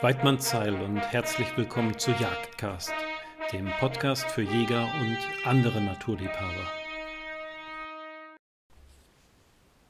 Weidmann 0.00 0.38
Zeil 0.38 0.80
und 0.80 0.98
herzlich 0.98 1.48
willkommen 1.56 1.98
zu 1.98 2.12
Jagdcast, 2.12 2.92
dem 3.52 3.68
Podcast 3.80 4.30
für 4.30 4.42
Jäger 4.42 4.88
und 5.00 5.18
andere 5.44 5.80
Naturliebhaber. 5.80 6.70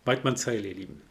Weidmann 0.07 0.39
Zeil, 0.39 0.65
ihr 0.65 0.75
Lieben. 0.75 1.03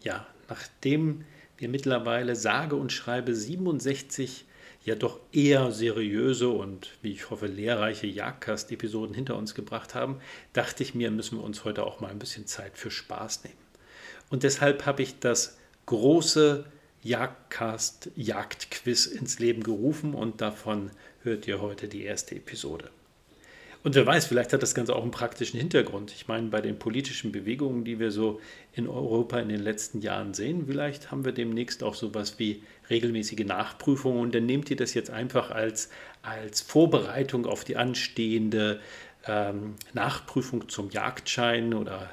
Ja, 0.00 0.28
nachdem 0.48 1.24
wir 1.58 1.68
mittlerweile 1.68 2.36
sage 2.36 2.76
und 2.76 2.92
schreibe 2.92 3.34
67 3.34 4.44
ja 4.84 4.94
doch 4.94 5.18
eher 5.32 5.72
seriöse 5.72 6.48
und, 6.48 6.90
wie 7.02 7.10
ich 7.10 7.30
hoffe, 7.30 7.48
lehrreiche 7.48 8.06
Jagdcast-Episoden 8.06 9.12
hinter 9.12 9.36
uns 9.36 9.56
gebracht 9.56 9.96
haben, 9.96 10.20
dachte 10.52 10.84
ich 10.84 10.94
mir, 10.94 11.10
müssen 11.10 11.38
wir 11.38 11.44
uns 11.44 11.64
heute 11.64 11.84
auch 11.84 11.98
mal 11.98 12.12
ein 12.12 12.20
bisschen 12.20 12.46
Zeit 12.46 12.78
für 12.78 12.92
Spaß 12.92 13.42
nehmen. 13.42 13.58
Und 14.30 14.44
deshalb 14.44 14.86
habe 14.86 15.02
ich 15.02 15.18
das 15.18 15.58
große 15.86 16.64
Jagdcast 17.06 18.10
Jagdquiz 18.16 19.06
ins 19.06 19.38
Leben 19.38 19.62
gerufen 19.62 20.14
und 20.14 20.40
davon 20.40 20.90
hört 21.22 21.46
ihr 21.46 21.60
heute 21.60 21.88
die 21.88 22.02
erste 22.02 22.34
Episode. 22.34 22.90
Und 23.86 23.94
wer 23.94 24.04
weiß, 24.04 24.26
vielleicht 24.26 24.52
hat 24.52 24.64
das 24.64 24.74
Ganze 24.74 24.96
auch 24.96 25.02
einen 25.02 25.12
praktischen 25.12 25.60
Hintergrund. 25.60 26.10
Ich 26.10 26.26
meine, 26.26 26.48
bei 26.48 26.60
den 26.60 26.76
politischen 26.76 27.30
Bewegungen, 27.30 27.84
die 27.84 28.00
wir 28.00 28.10
so 28.10 28.40
in 28.72 28.88
Europa 28.88 29.38
in 29.38 29.48
den 29.48 29.60
letzten 29.60 30.00
Jahren 30.00 30.34
sehen, 30.34 30.64
vielleicht 30.66 31.12
haben 31.12 31.24
wir 31.24 31.30
demnächst 31.30 31.84
auch 31.84 31.94
sowas 31.94 32.40
wie 32.40 32.64
regelmäßige 32.90 33.46
Nachprüfungen 33.46 34.18
und 34.18 34.34
dann 34.34 34.44
nehmt 34.44 34.68
ihr 34.70 34.76
das 34.76 34.94
jetzt 34.94 35.10
einfach 35.10 35.52
als, 35.52 35.88
als 36.22 36.62
Vorbereitung 36.62 37.46
auf 37.46 37.62
die 37.62 37.76
anstehende 37.76 38.80
ähm, 39.28 39.76
Nachprüfung 39.92 40.68
zum 40.68 40.90
Jagdschein 40.90 41.72
oder 41.72 42.10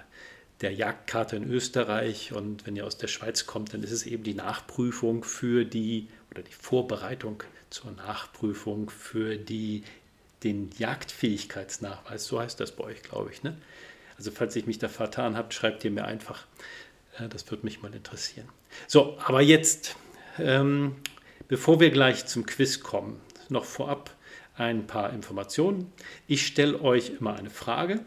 der 0.64 0.72
Jagdkarte 0.72 1.36
in 1.36 1.50
Österreich 1.52 2.32
und 2.32 2.66
wenn 2.66 2.76
ihr 2.76 2.86
aus 2.86 2.98
der 2.98 3.08
Schweiz 3.08 3.46
kommt, 3.46 3.74
dann 3.74 3.84
ist 3.84 3.92
es 3.92 4.06
eben 4.06 4.24
die 4.24 4.34
Nachprüfung 4.34 5.24
für 5.24 5.66
die 5.66 6.08
oder 6.32 6.42
die 6.42 6.54
Vorbereitung 6.54 7.44
zur 7.70 7.92
Nachprüfung 7.92 8.90
für 8.90 9.36
die, 9.36 9.84
den 10.44 10.70
Jagdfähigkeitsnachweis. 10.78 12.26
So 12.26 12.40
heißt 12.40 12.60
das 12.60 12.72
bei 12.72 12.86
euch, 12.86 13.04
glaube 13.04 13.32
ich. 13.32 13.44
Ne? 13.44 13.58
Also 14.18 14.32
falls 14.32 14.56
ich 14.56 14.66
mich 14.66 14.80
da 14.80 14.88
vertan 14.88 15.36
habe, 15.36 15.52
schreibt 15.54 15.84
ihr 15.84 15.92
mir 15.92 16.06
einfach. 16.06 16.46
Das 17.30 17.52
würde 17.52 17.66
mich 17.66 17.82
mal 17.82 17.94
interessieren. 17.94 18.48
So, 18.88 19.18
aber 19.26 19.42
jetzt, 19.42 19.98
ähm, 20.40 20.96
bevor 21.48 21.80
wir 21.80 21.92
gleich 21.92 22.26
zum 22.26 22.46
Quiz 22.46 22.80
kommen, 22.80 23.20
noch 23.50 23.66
vorab 23.66 24.16
ein 24.56 24.88
paar 24.88 25.12
Informationen. 25.12 25.92
Ich 26.28 26.48
stelle 26.48 26.82
euch 26.82 27.10
immer 27.20 27.36
eine 27.36 27.50
Frage 27.50 28.00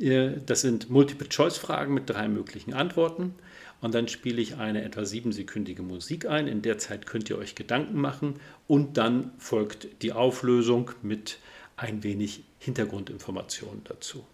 das 0.00 0.62
sind 0.62 0.88
Multiple-Choice-Fragen 0.88 1.92
mit 1.92 2.08
drei 2.08 2.26
möglichen 2.28 2.72
Antworten. 2.72 3.34
Und 3.82 3.94
dann 3.94 4.08
spiele 4.08 4.40
ich 4.40 4.56
eine 4.56 4.82
etwa 4.82 5.04
siebensekündige 5.04 5.82
Musik 5.82 6.26
ein. 6.26 6.48
In 6.48 6.62
der 6.62 6.78
Zeit 6.78 7.06
könnt 7.06 7.28
ihr 7.30 7.38
euch 7.38 7.54
Gedanken 7.54 8.00
machen. 8.00 8.40
Und 8.66 8.96
dann 8.96 9.32
folgt 9.38 10.02
die 10.02 10.12
Auflösung 10.12 10.90
mit 11.02 11.38
ein 11.76 12.02
wenig 12.02 12.44
Hintergrundinformationen 12.58 13.84
dazu. 13.84 14.26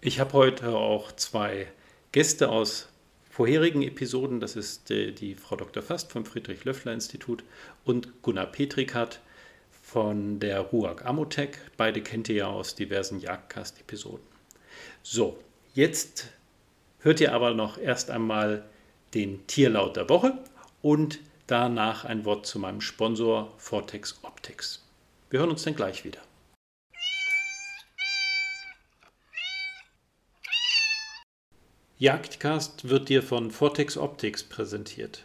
Ich 0.00 0.20
habe 0.20 0.32
heute 0.32 0.70
auch 0.70 1.12
zwei 1.12 1.68
Gäste 2.12 2.48
aus 2.48 2.88
vorherigen 3.30 3.82
Episoden. 3.82 4.38
Das 4.38 4.54
ist 4.54 4.90
äh, 4.90 5.10
die 5.12 5.34
Frau 5.34 5.56
Dr. 5.56 5.82
Fast 5.82 6.12
vom 6.12 6.24
Friedrich-Löffler-Institut 6.24 7.42
und 7.84 8.22
Gunnar 8.22 8.46
Petrikat 8.46 9.20
von 9.82 10.40
der 10.40 10.60
RUAG 10.60 11.04
Amotech. 11.04 11.50
Beide 11.76 12.00
kennt 12.00 12.28
ihr 12.28 12.36
ja 12.36 12.46
aus 12.46 12.74
diversen 12.74 13.20
Jagdcast-Episoden. 13.20 14.33
So, 15.02 15.38
jetzt 15.74 16.28
hört 17.00 17.20
ihr 17.20 17.32
aber 17.32 17.54
noch 17.54 17.78
erst 17.78 18.10
einmal 18.10 18.64
den 19.14 19.46
Tierlaut 19.46 19.96
der 19.96 20.08
Woche 20.08 20.38
und 20.82 21.20
danach 21.46 22.04
ein 22.04 22.24
Wort 22.24 22.46
zu 22.46 22.58
meinem 22.58 22.80
Sponsor 22.80 23.52
Vortex 23.58 24.18
Optics. 24.22 24.82
Wir 25.30 25.40
hören 25.40 25.50
uns 25.50 25.62
dann 25.62 25.76
gleich 25.76 26.04
wieder. 26.04 26.20
Jagdcast 31.96 32.88
wird 32.88 33.08
dir 33.08 33.22
von 33.22 33.50
Vortex 33.50 33.96
Optics 33.96 34.42
präsentiert. 34.42 35.24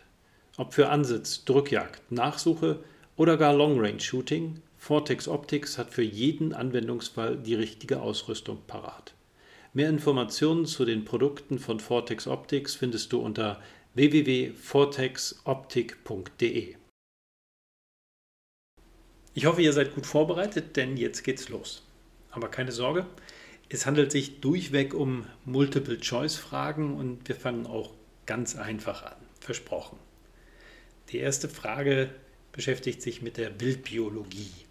Ob 0.56 0.74
für 0.74 0.90
Ansitz, 0.90 1.44
Drückjagd, 1.44 2.12
Nachsuche 2.12 2.84
oder 3.18 3.38
gar 3.38 3.54
Long 3.54 3.80
Range 3.80 4.00
Shooting, 4.00 4.62
Vortex 4.78 5.28
Optics 5.28 5.78
hat 5.78 5.92
für 5.92 6.04
jeden 6.04 6.54
Anwendungsfall 6.54 7.38
die 7.38 7.56
richtige 7.56 8.02
Ausrüstung 8.02 8.62
parat. 8.68 9.14
Mehr 9.72 9.90
Informationen 9.90 10.66
zu 10.66 10.84
den 10.84 11.06
Produkten 11.06 11.60
von 11.60 11.80
Vortex 11.80 12.26
Optics 12.26 12.74
findest 12.74 13.14
du 13.14 13.20
unter 13.20 13.62
www.vortexoptik.de. 13.94 16.76
Ich 19.36 19.46
hoffe, 19.46 19.62
ihr 19.62 19.74
seid 19.74 19.94
gut 19.94 20.08
vorbereitet, 20.08 20.76
denn 20.76 20.98
jetzt 20.98 21.24
geht's 21.24 21.50
los. 21.50 21.86
Aber 22.32 22.50
keine 22.50 22.72
Sorge, 22.72 23.06
es 23.70 23.86
handelt 23.86 24.12
sich 24.12 24.42
durchweg 24.42 24.96
um 24.96 25.28
Multiple-Choice-Fragen 25.46 26.96
und 26.96 27.28
wir 27.28 27.36
fangen 27.36 27.68
auch 27.68 27.94
ganz 28.26 28.56
einfach 28.56 29.04
an. 29.04 29.18
Versprochen. 29.40 30.00
Die 31.10 31.20
erste 31.20 31.48
Frage 31.48 32.10
beschäftigt 32.52 33.04
sich 33.04 33.22
mit 33.22 33.38
der 33.38 33.62
Wildbiologie. 33.62 34.66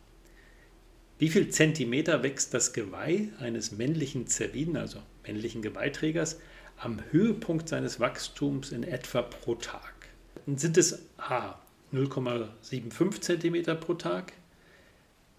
Wie 1.19 1.31
viel 1.31 1.49
Zentimeter 1.49 2.23
wächst 2.23 2.55
das 2.55 2.73
Geweih 2.73 3.29
eines 3.41 3.73
männlichen 3.73 4.29
Zerviden, 4.29 4.77
also 4.77 5.03
männlichen 5.27 5.63
Geweihträgers, 5.63 6.39
am 6.77 7.01
Höhepunkt 7.11 7.69
seines 7.69 7.99
Wachstums 7.99 8.71
in 8.71 8.85
etwa 8.85 9.23
pro 9.23 9.57
Tag? 9.57 9.95
Sind 10.47 10.79
es 10.79 11.03
A 11.17 11.59
0,75 11.93 13.21
cm 13.21 13.81
pro 13.81 13.95
Tag, 13.95 14.33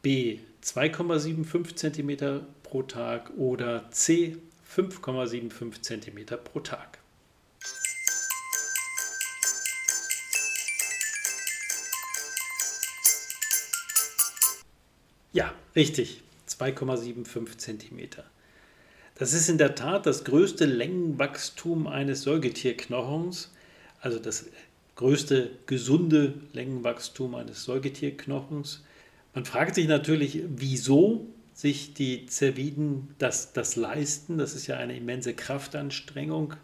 B 0.02 0.40
2,75 0.64 1.76
cm 1.76 2.42
pro 2.62 2.84
Tag 2.84 3.32
oder 3.38 3.90
C 3.92 4.36
5,75 4.76 5.82
cm 5.82 6.26
pro 6.44 6.60
Tag? 6.60 7.00
Ja, 15.32 15.54
richtig. 15.76 16.24
2,75 16.48 17.58
cm. 17.58 18.00
Das 19.16 19.34
ist 19.34 19.50
in 19.50 19.58
der 19.58 19.76
Tat 19.76 20.06
das 20.06 20.24
größte 20.24 20.66
Längenwachstum 20.66 21.88
eines 21.88 22.24
Säugetierknochens, 22.24 23.52
also 24.02 24.18
das 24.18 24.46
größte 24.96 25.52
gesunde 25.66 26.34
Längenwachstum 26.54 27.36
eines 27.36 27.64
Säugetierknochens. 27.64 28.84
Man 29.36 29.46
fragt 29.46 29.76
sich 29.76 29.88
natürlich, 29.88 30.42
wieso 30.48 31.28
sich 31.54 31.94
die 31.94 32.26
Zerviden 32.26 33.14
das, 33.20 33.54
das 33.54 33.76
leisten. 33.76 34.38
Das 34.38 34.56
ist 34.56 34.68
ja 34.68 34.78
eine 34.78 34.96
immense 34.96 35.34
Kraftanstrengung, 35.34 36.56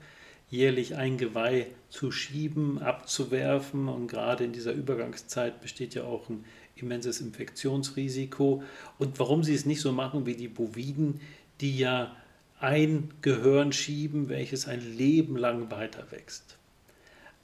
jährlich 0.50 0.96
ein 0.96 1.18
Geweih 1.18 1.68
zu 1.90 2.12
schieben, 2.12 2.80
abzuwerfen. 2.80 3.90
Und 3.90 4.08
gerade 4.08 4.46
in 4.46 4.54
dieser 4.54 4.72
Übergangszeit 4.72 5.62
besteht 5.62 5.94
ja 5.96 6.06
auch 6.06 6.30
ein 6.30 6.46
immenses 6.76 7.22
Infektionsrisiko 7.22 8.64
und 8.98 9.20
warum 9.20 9.44
sie 9.44 9.56
es 9.56 9.66
nicht 9.66 9.82
so 9.82 9.92
machen 9.92 10.26
wie 10.26 10.36
die 10.36 10.48
Boviden, 10.48 11.22
die 11.62 11.78
ja 11.78 12.16
ein 12.60 13.10
Gehirn 13.22 13.72
schieben, 13.72 14.30
welches 14.30 14.68
ein 14.68 14.98
Leben 14.98 15.38
lang 15.38 15.72
weiter 15.72 16.08
wächst. 16.12 16.58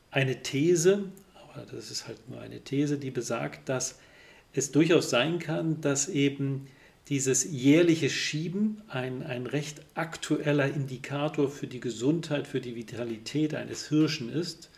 Eine 0.09 0.41
These, 0.41 1.05
aber 1.35 1.65
das 1.65 1.91
ist 1.91 2.07
halt 2.07 2.29
nur 2.29 2.41
eine 2.41 2.61
These, 2.61 2.97
die 2.97 3.11
besagt, 3.11 3.69
dass 3.69 3.99
es 4.53 4.71
durchaus 4.71 5.09
sein 5.09 5.39
kann, 5.39 5.81
dass 5.81 6.09
eben 6.09 6.67
dieses 7.07 7.43
jährliche 7.43 8.09
Schieben 8.09 8.81
ein, 8.87 9.23
ein 9.23 9.45
recht 9.45 9.81
aktueller 9.95 10.67
Indikator 10.67 11.49
für 11.49 11.67
die 11.67 11.79
Gesundheit, 11.79 12.47
für 12.47 12.61
die 12.61 12.75
Vitalität 12.75 13.53
eines 13.53 13.89
Hirschen 13.89 14.29
ist 14.29 14.69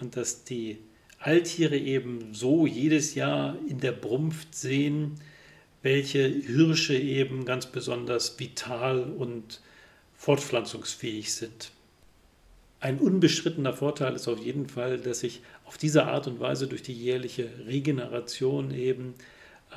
und 0.00 0.16
dass 0.16 0.44
die 0.44 0.78
Altiere 1.24 1.76
eben 1.76 2.34
so 2.34 2.66
jedes 2.66 3.14
Jahr 3.14 3.56
in 3.68 3.78
der 3.78 3.92
Brumpft 3.92 4.54
sehen, 4.54 5.20
welche 5.82 6.26
Hirsche 6.26 6.96
eben 6.96 7.44
ganz 7.44 7.66
besonders 7.66 8.38
vital 8.38 9.02
und 9.02 9.60
fortpflanzungsfähig 10.16 11.32
sind. 11.32 11.70
Ein 12.80 12.98
unbestrittener 12.98 13.72
Vorteil 13.72 14.14
ist 14.14 14.26
auf 14.26 14.40
jeden 14.40 14.68
Fall, 14.68 14.98
dass 14.98 15.20
sich 15.20 15.42
auf 15.64 15.78
diese 15.78 16.06
Art 16.06 16.26
und 16.26 16.40
Weise 16.40 16.66
durch 16.66 16.82
die 16.82 16.92
jährliche 16.92 17.48
Regeneration 17.66 18.74
eben 18.74 19.14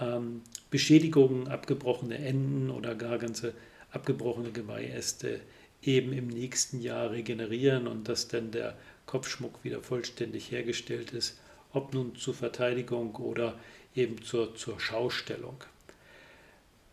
ähm, 0.02 0.42
Beschädigungen, 0.72 1.48
abgebrochene 1.48 2.18
Enden 2.18 2.72
oder 2.72 2.96
gar 2.96 3.20
ganze 3.20 3.54
abgebrochene 3.92 4.52
Geweiheäste 4.52 5.40
eben 5.84 6.14
im 6.14 6.28
nächsten 6.28 6.82
Jahr 6.82 7.12
regenerieren 7.12 7.88
und 7.88 8.10
dass 8.10 8.28
dann 8.28 8.50
der 8.50 8.76
Kopfschmuck 9.16 9.64
wieder 9.64 9.82
vollständig 9.82 10.52
hergestellt 10.52 11.12
ist, 11.12 11.38
ob 11.72 11.94
nun 11.94 12.18
zur 12.18 12.34
Verteidigung 12.34 13.16
oder 13.16 13.58
eben 13.96 14.22
zur, 14.22 14.58
zur 14.58 14.78
Schaustellung. 14.78 15.64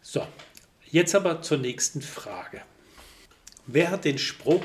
So, 0.03 0.25
jetzt 0.89 1.17
aber 1.17 1.43
zur 1.43 1.59
nächsten 1.59 2.01
Frage. 2.01 2.63
Wer 3.67 3.91
hat 3.91 4.05
den 4.05 4.19
Spruch 4.19 4.63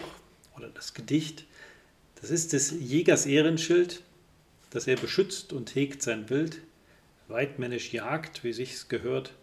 oder 0.56 0.70
das 0.70 0.94
Gedicht, 0.94 1.46
das 2.22 2.30
ist 2.30 2.54
des 2.54 2.70
Jägers 2.70 3.26
Ehrenschild, 3.26 4.04
dass 4.70 4.86
er 4.86 4.98
beschützt 4.98 5.52
und 5.52 5.74
hegt 5.74 6.04
sein 6.04 6.30
Wild, 6.30 6.62
weitmännisch 7.28 7.92
jagt, 7.92 8.44
wie 8.44 8.54
sich's 8.54 8.88
gehört, 8.88 9.34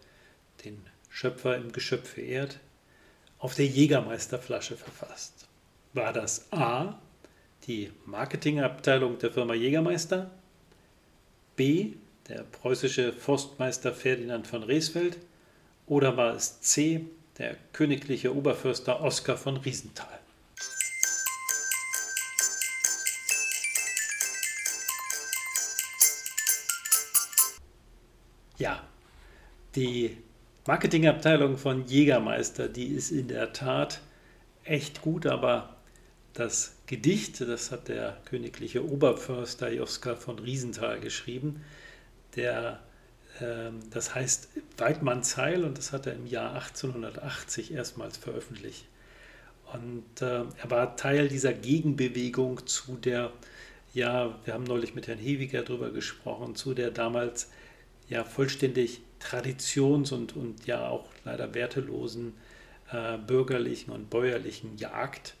den 0.63 0.81
Schöpfer 1.09 1.57
im 1.57 1.73
Geschöpf 1.73 2.13
verehrt, 2.13 2.61
auf 3.39 3.55
der 3.55 3.67
Jägermeisterflasche 3.67 4.77
verfasst. 4.77 5.49
War 5.91 6.13
das 6.13 6.49
A, 6.53 6.97
die 7.67 7.91
Marketingabteilung 8.05 9.17
der 9.17 9.31
Firma 9.31 9.53
Jägermeister, 9.53 10.29
B, 11.55 11.93
der 12.27 12.43
preußische 12.43 13.11
Forstmeister 13.13 13.93
Ferdinand 13.93 14.45
von 14.45 14.63
Resfeld 14.63 15.17
oder 15.87 16.15
war 16.17 16.35
es 16.35 16.61
C, 16.61 17.05
der 17.37 17.55
königliche 17.73 18.35
Oberförster 18.35 19.01
Oskar 19.01 19.37
von 19.37 19.57
Riesenthal? 19.57 20.07
Ja, 28.57 28.81
die 29.75 30.17
Marketingabteilung 30.65 31.57
von 31.57 31.85
Jägermeister, 31.85 32.69
die 32.69 32.87
ist 32.87 33.11
in 33.11 33.27
der 33.27 33.53
Tat 33.53 34.01
echt 34.63 35.01
gut, 35.01 35.25
aber 35.25 35.74
das 36.35 36.75
Gedicht, 36.85 37.41
das 37.41 37.71
hat 37.71 37.87
der 37.87 38.17
königliche 38.25 38.85
Oberförster 38.85 39.71
Joska 39.71 40.15
von 40.15 40.37
Riesenthal 40.37 40.99
geschrieben, 40.99 41.63
der, 42.35 42.81
äh, 43.39 43.71
das 43.89 44.13
heißt 44.13 44.49
Weidmanns 44.77 45.37
Heil 45.37 45.63
und 45.63 45.77
das 45.77 45.93
hat 45.93 46.05
er 46.05 46.13
im 46.13 46.27
Jahr 46.27 46.53
1880 46.53 47.73
erstmals 47.73 48.17
veröffentlicht. 48.17 48.85
Und 49.73 50.21
äh, 50.21 50.43
er 50.61 50.69
war 50.71 50.97
Teil 50.97 51.29
dieser 51.29 51.53
Gegenbewegung 51.53 52.67
zu 52.67 52.95
der, 52.97 53.31
ja, 53.93 54.37
wir 54.43 54.53
haben 54.53 54.65
neulich 54.65 54.93
mit 54.93 55.07
Herrn 55.07 55.17
Hewiger 55.17 55.63
darüber 55.63 55.89
gesprochen, 55.89 56.55
zu 56.55 56.73
der 56.73 56.91
damals 56.91 57.49
ja 58.09 58.25
vollständig 58.25 59.01
traditions- 59.21 60.13
und, 60.13 60.35
und 60.35 60.67
ja 60.67 60.89
auch 60.89 61.07
leider 61.23 61.53
wertelosen 61.53 62.33
äh, 62.91 63.17
bürgerlichen 63.17 63.91
und 63.91 64.09
bäuerlichen 64.09 64.77
Jagd 64.77 65.35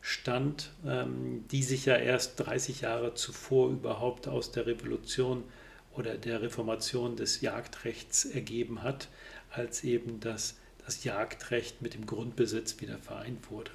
stand, 0.00 0.70
ähm, 0.86 1.44
die 1.50 1.62
sich 1.62 1.86
ja 1.86 1.96
erst 1.96 2.40
30 2.40 2.82
Jahre 2.82 3.14
zuvor 3.14 3.70
überhaupt 3.70 4.28
aus 4.28 4.52
der 4.52 4.66
Revolution 4.66 5.44
oder 5.92 6.16
der 6.16 6.42
Reformation 6.42 7.16
des 7.16 7.40
Jagdrechts 7.40 8.24
ergeben 8.24 8.82
hat, 8.82 9.08
als 9.50 9.84
eben 9.84 10.20
das, 10.20 10.56
das 10.84 11.04
Jagdrecht 11.04 11.82
mit 11.82 11.94
dem 11.94 12.06
Grundbesitz 12.06 12.80
wieder 12.80 12.98
vereint 12.98 13.50
wurde. 13.50 13.72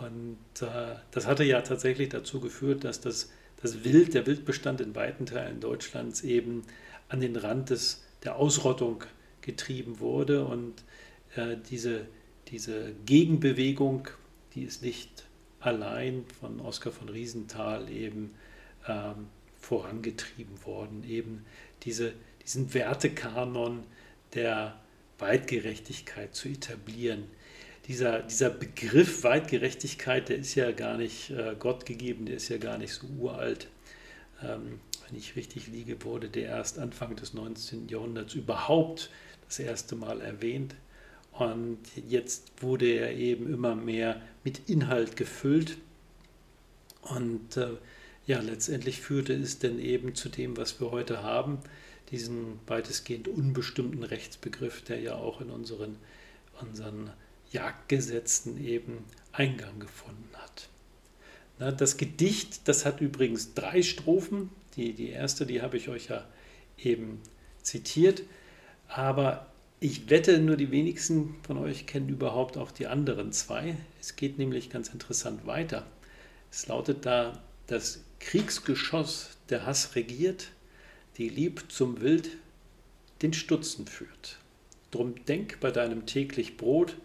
Und 0.00 0.38
äh, 0.62 0.96
das 1.10 1.26
hatte 1.26 1.44
ja 1.44 1.60
tatsächlich 1.60 2.08
dazu 2.08 2.40
geführt, 2.40 2.84
dass 2.84 3.00
das, 3.00 3.30
das 3.60 3.84
Wild, 3.84 4.14
der 4.14 4.26
Wildbestand 4.26 4.80
in 4.80 4.94
weiten 4.94 5.26
Teilen 5.26 5.60
Deutschlands 5.60 6.22
eben 6.22 6.62
an 7.08 7.20
den 7.20 7.36
Rand 7.36 7.70
des, 7.70 8.02
der 8.24 8.36
Ausrottung 8.36 9.04
getrieben 9.42 10.00
wurde. 10.00 10.44
Und 10.46 10.82
äh, 11.36 11.56
diese, 11.70 12.06
diese 12.48 12.92
Gegenbewegung, 13.04 14.08
die 14.54 14.64
ist 14.64 14.82
nicht 14.82 15.26
allein 15.60 16.24
von 16.40 16.60
Oskar 16.60 16.92
von 16.92 17.08
Riesenthal 17.08 17.88
eben 17.90 18.34
ähm, 18.88 19.28
vorangetrieben 19.58 20.64
worden, 20.64 21.04
eben 21.04 21.44
diese, 21.84 22.12
diesen 22.44 22.74
Wertekanon 22.74 23.84
der 24.34 24.80
Weitgerechtigkeit 25.18 26.34
zu 26.34 26.48
etablieren. 26.48 27.24
Dieser, 27.86 28.22
dieser 28.22 28.50
Begriff 28.50 29.24
Weitgerechtigkeit, 29.24 30.28
der 30.28 30.38
ist 30.38 30.54
ja 30.54 30.70
gar 30.72 30.96
nicht 30.96 31.30
äh, 31.30 31.56
Gott 31.58 31.86
gegeben, 31.86 32.26
der 32.26 32.36
ist 32.36 32.48
ja 32.48 32.58
gar 32.58 32.78
nicht 32.78 32.92
so 32.92 33.06
uralt. 33.18 33.68
Ähm, 34.42 34.80
wenn 35.06 35.18
ich 35.18 35.36
richtig 35.36 35.66
liege, 35.66 36.02
wurde 36.04 36.28
der 36.28 36.46
erst 36.46 36.78
Anfang 36.78 37.16
des 37.16 37.34
19. 37.34 37.88
Jahrhunderts 37.88 38.34
überhaupt 38.34 39.10
das 39.46 39.58
erste 39.58 39.96
Mal 39.96 40.20
erwähnt. 40.20 40.74
Und 41.32 41.78
jetzt 42.08 42.52
wurde 42.60 42.86
er 42.86 43.12
eben 43.16 43.52
immer 43.52 43.74
mehr 43.74 44.20
mit 44.44 44.68
Inhalt 44.68 45.16
gefüllt. 45.16 45.78
Und 47.02 47.56
äh, 47.56 47.70
ja, 48.26 48.40
letztendlich 48.40 49.00
führte 49.00 49.32
es 49.34 49.58
dann 49.58 49.78
eben 49.78 50.14
zu 50.14 50.28
dem, 50.28 50.56
was 50.56 50.80
wir 50.80 50.90
heute 50.90 51.22
haben, 51.22 51.58
diesen 52.10 52.60
weitestgehend 52.66 53.28
unbestimmten 53.28 54.02
Rechtsbegriff, 54.02 54.82
der 54.82 55.00
ja 55.00 55.14
auch 55.14 55.40
in 55.40 55.50
unseren, 55.50 55.96
unseren 56.60 57.10
Jagdgesetzen 57.50 58.62
eben 58.64 59.04
Eingang 59.32 59.80
gefunden 59.80 60.28
hat. 60.34 60.68
Na, 61.58 61.72
das 61.72 61.96
Gedicht, 61.96 62.68
das 62.68 62.84
hat 62.84 63.00
übrigens 63.00 63.54
drei 63.54 63.82
Strophen. 63.82 64.50
Die, 64.76 64.92
die 64.92 65.10
erste, 65.10 65.46
die 65.46 65.62
habe 65.62 65.76
ich 65.76 65.88
euch 65.88 66.08
ja 66.08 66.26
eben 66.78 67.20
zitiert. 67.62 68.22
Aber 68.88 69.51
ich 69.82 70.08
wette, 70.10 70.38
nur 70.38 70.56
die 70.56 70.70
wenigsten 70.70 71.34
von 71.44 71.58
euch 71.58 71.86
kennen 71.86 72.08
überhaupt 72.08 72.56
auch 72.56 72.70
die 72.70 72.86
anderen 72.86 73.32
zwei. 73.32 73.76
Es 74.00 74.14
geht 74.14 74.38
nämlich 74.38 74.70
ganz 74.70 74.88
interessant 74.90 75.44
weiter. 75.44 75.84
Es 76.52 76.68
lautet 76.68 77.04
da, 77.04 77.42
das 77.66 78.04
Kriegsgeschoss 78.20 79.30
der 79.48 79.66
Hass 79.66 79.96
regiert, 79.96 80.50
die 81.18 81.28
lieb 81.28 81.64
zum 81.68 82.00
Wild 82.00 82.30
den 83.22 83.32
Stutzen 83.32 83.86
führt. 83.88 84.38
Drum 84.92 85.24
denk 85.24 85.58
bei 85.58 85.72
deinem 85.72 86.06
täglich 86.06 86.56
Brot, 86.56 86.96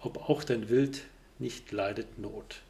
ob 0.00 0.28
auch 0.28 0.44
dein 0.44 0.68
Wild 0.68 1.02
nicht 1.40 1.72
leidet 1.72 2.20
Not. 2.20 2.62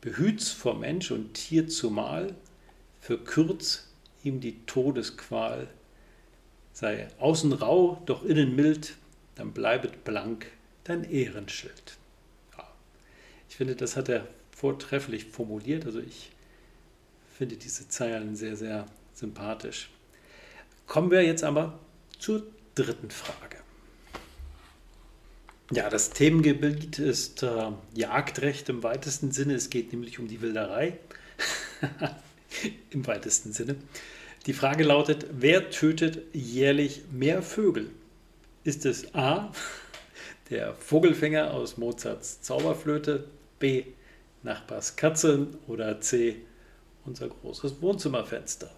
Behüt's 0.00 0.50
vor 0.50 0.76
Mensch 0.76 1.12
und 1.12 1.34
Tier 1.34 1.68
zumal, 1.68 2.34
verkürz 3.00 3.86
ihm 4.24 4.40
die 4.40 4.58
Todesqual. 4.66 5.68
Sei 6.74 7.08
außen 7.18 7.52
rau, 7.52 8.02
doch 8.04 8.24
innen 8.24 8.54
mild, 8.54 8.96
dann 9.36 9.52
bleibet 9.52 10.04
blank 10.04 10.46
dein 10.82 11.04
Ehrenschild. 11.04 11.96
Ja. 12.58 12.68
Ich 13.48 13.56
finde, 13.56 13.76
das 13.76 13.96
hat 13.96 14.08
er 14.08 14.26
vortrefflich 14.50 15.26
formuliert. 15.26 15.86
Also 15.86 16.00
ich 16.00 16.32
finde 17.38 17.56
diese 17.56 17.88
Zeilen 17.88 18.36
sehr, 18.36 18.56
sehr 18.56 18.86
sympathisch. 19.14 19.88
Kommen 20.86 21.10
wir 21.10 21.22
jetzt 21.22 21.44
aber 21.44 21.78
zur 22.18 22.42
dritten 22.74 23.10
Frage. 23.10 23.58
Ja, 25.70 25.88
das 25.88 26.10
Themengebiet 26.10 26.98
ist 26.98 27.42
äh, 27.42 27.70
Jagdrecht 27.94 28.68
im 28.68 28.82
weitesten 28.82 29.32
Sinne. 29.32 29.54
Es 29.54 29.70
geht 29.70 29.92
nämlich 29.92 30.18
um 30.18 30.28
die 30.28 30.40
Wilderei. 30.40 30.98
Im 32.90 33.06
weitesten 33.06 33.52
Sinne. 33.52 33.76
Die 34.46 34.52
Frage 34.52 34.84
lautet, 34.84 35.24
wer 35.30 35.70
tötet 35.70 36.22
jährlich 36.34 37.00
mehr 37.10 37.42
Vögel? 37.42 37.88
Ist 38.62 38.84
es 38.84 39.14
A, 39.14 39.50
der 40.50 40.74
Vogelfänger 40.74 41.54
aus 41.54 41.78
Mozarts 41.78 42.42
Zauberflöte, 42.42 43.26
B, 43.58 43.84
Nachbars 44.42 44.96
Katze 44.96 45.46
oder 45.66 45.98
C, 46.02 46.42
unser 47.06 47.28
großes 47.28 47.80
Wohnzimmerfenster? 47.80 48.70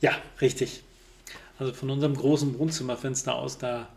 Ja, 0.00 0.12
richtig. 0.40 0.84
Also 1.58 1.72
von 1.72 1.90
unserem 1.90 2.14
großen 2.14 2.56
Wohnzimmerfenster 2.56 3.34
aus, 3.34 3.58
da, 3.58 3.88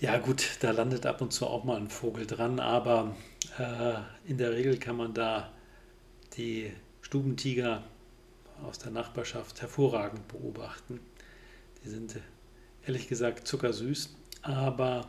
ja 0.00 0.18
gut, 0.18 0.58
da 0.60 0.70
landet 0.70 1.06
ab 1.06 1.20
und 1.20 1.32
zu 1.32 1.46
auch 1.46 1.64
mal 1.64 1.76
ein 1.76 1.90
Vogel 1.90 2.26
dran, 2.26 2.60
aber 2.60 3.16
äh, 3.58 3.94
in 4.30 4.38
der 4.38 4.52
Regel 4.52 4.78
kann 4.78 4.96
man 4.96 5.14
da 5.14 5.52
die 6.36 6.72
Stubentiger 7.02 7.82
aus 8.62 8.78
der 8.78 8.92
Nachbarschaft 8.92 9.60
hervorragend 9.60 10.28
beobachten. 10.28 11.00
Die 11.82 11.88
sind 11.88 12.16
ehrlich 12.86 13.08
gesagt 13.08 13.46
zuckersüß, 13.46 14.14
aber 14.42 15.08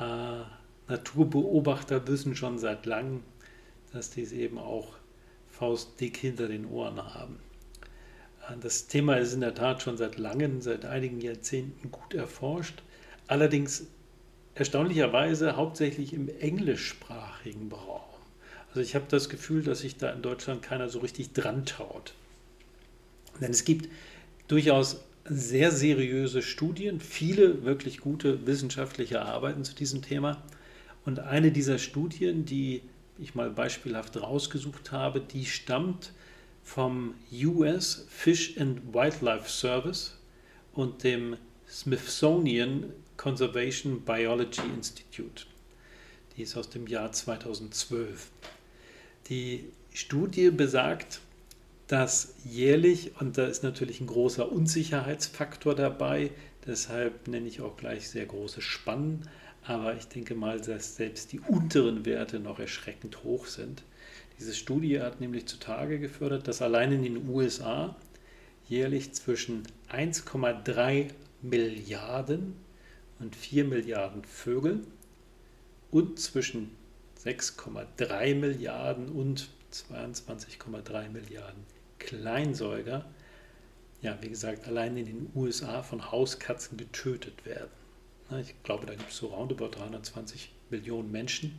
äh, 0.00 0.42
Naturbeobachter 0.88 2.06
wissen 2.06 2.36
schon 2.36 2.58
seit 2.58 2.86
langem, 2.86 3.22
dass 3.92 4.10
die 4.10 4.22
es 4.22 4.32
eben 4.32 4.58
auch 4.58 4.94
faustdick 5.48 6.18
hinter 6.18 6.48
den 6.48 6.66
Ohren 6.66 7.02
haben. 7.02 7.40
Das 8.60 8.86
Thema 8.86 9.16
ist 9.16 9.32
in 9.32 9.40
der 9.40 9.54
Tat 9.54 9.82
schon 9.82 9.96
seit 9.96 10.18
langem, 10.18 10.60
seit 10.60 10.84
einigen 10.84 11.20
Jahrzehnten 11.20 11.90
gut 11.90 12.14
erforscht. 12.14 12.82
Allerdings 13.28 13.86
erstaunlicherweise 14.54 15.56
hauptsächlich 15.56 16.12
im 16.12 16.28
englischsprachigen 16.40 17.70
Raum. 17.72 18.00
Also 18.68 18.80
ich 18.80 18.94
habe 18.94 19.06
das 19.08 19.28
Gefühl, 19.28 19.62
dass 19.62 19.80
sich 19.80 19.96
da 19.96 20.10
in 20.10 20.22
Deutschland 20.22 20.62
keiner 20.62 20.88
so 20.88 21.00
richtig 21.00 21.32
dran 21.32 21.64
traut. 21.66 22.14
Denn 23.40 23.50
es 23.50 23.64
gibt 23.64 23.88
durchaus 24.48 25.04
sehr 25.24 25.72
seriöse 25.72 26.42
Studien, 26.42 27.00
viele 27.00 27.64
wirklich 27.64 27.98
gute 27.98 28.46
wissenschaftliche 28.46 29.22
Arbeiten 29.22 29.64
zu 29.64 29.74
diesem 29.74 30.02
Thema. 30.02 30.42
Und 31.04 31.20
eine 31.20 31.52
dieser 31.52 31.78
Studien, 31.78 32.44
die 32.44 32.82
ich 33.18 33.34
mal 33.34 33.50
beispielhaft 33.50 34.20
rausgesucht 34.20 34.92
habe, 34.92 35.20
die 35.20 35.46
stammt 35.46 36.12
vom 36.62 37.14
US 37.32 38.06
Fish 38.08 38.58
and 38.58 38.92
Wildlife 38.92 39.48
Service 39.48 40.18
und 40.74 41.02
dem 41.04 41.36
Smithsonian 41.68 42.92
Conservation 43.16 44.02
Biology 44.02 44.62
Institute. 44.74 45.44
Die 46.36 46.42
ist 46.42 46.56
aus 46.56 46.68
dem 46.68 46.86
Jahr 46.86 47.12
2012. 47.12 48.30
Die 49.28 49.64
Studie 49.92 50.50
besagt, 50.50 51.20
dass 51.86 52.34
jährlich, 52.44 53.12
und 53.20 53.38
da 53.38 53.46
ist 53.46 53.62
natürlich 53.62 54.00
ein 54.00 54.06
großer 54.06 54.50
Unsicherheitsfaktor 54.50 55.74
dabei, 55.74 56.30
deshalb 56.66 57.28
nenne 57.28 57.48
ich 57.48 57.60
auch 57.60 57.76
gleich 57.76 58.08
sehr 58.08 58.26
große 58.26 58.60
Spannen, 58.60 59.28
aber 59.64 59.96
ich 59.96 60.06
denke 60.06 60.34
mal, 60.34 60.60
dass 60.60 60.96
selbst 60.96 61.32
die 61.32 61.40
unteren 61.40 62.04
Werte 62.04 62.38
noch 62.38 62.58
erschreckend 62.58 63.24
hoch 63.24 63.46
sind. 63.46 63.82
Diese 64.38 64.54
Studie 64.54 65.00
hat 65.00 65.20
nämlich 65.20 65.46
zutage 65.46 65.98
gefördert, 65.98 66.46
dass 66.46 66.60
allein 66.60 66.92
in 66.92 67.02
den 67.02 67.28
USA 67.28 67.96
jährlich 68.68 69.12
zwischen 69.12 69.62
1,3 69.90 71.08
Milliarden 71.42 72.54
und 73.18 73.34
4 73.34 73.64
Milliarden 73.64 74.24
Vögel 74.24 74.86
und 75.90 76.18
zwischen 76.18 76.76
6,3 77.24 78.34
Milliarden 78.34 79.08
und 79.08 79.48
22,3 79.72 81.08
Milliarden 81.10 81.64
Kleinsäuger, 81.98 83.04
ja, 84.02 84.18
wie 84.20 84.28
gesagt, 84.28 84.66
allein 84.68 84.96
in 84.96 85.06
den 85.06 85.30
USA 85.34 85.82
von 85.82 86.10
Hauskatzen 86.12 86.76
getötet 86.76 87.44
werden. 87.46 87.70
Ich 88.40 88.54
glaube, 88.62 88.86
da 88.86 88.94
gibt 88.94 89.10
es 89.10 89.16
so 89.16 89.28
roundabout 89.28 89.70
320 89.70 90.52
Millionen 90.70 91.10
Menschen. 91.10 91.58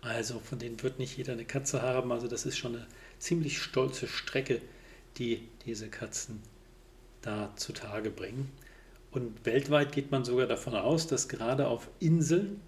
Also 0.00 0.38
von 0.38 0.58
denen 0.58 0.82
wird 0.82 0.98
nicht 0.98 1.16
jeder 1.16 1.32
eine 1.32 1.46
Katze 1.46 1.80
haben. 1.80 2.12
Also 2.12 2.28
das 2.28 2.44
ist 2.44 2.58
schon 2.58 2.76
eine 2.76 2.86
ziemlich 3.18 3.58
stolze 3.58 4.06
Strecke, 4.06 4.60
die 5.16 5.48
diese 5.64 5.88
Katzen 5.88 6.42
da 7.22 7.54
zutage 7.56 8.10
bringen. 8.10 8.52
Und 9.14 9.46
weltweit 9.46 9.92
geht 9.92 10.10
man 10.10 10.24
sogar 10.24 10.48
davon 10.48 10.74
aus, 10.74 11.06
dass 11.06 11.28
gerade 11.28 11.68
auf 11.68 11.88
Inseln 12.00 12.60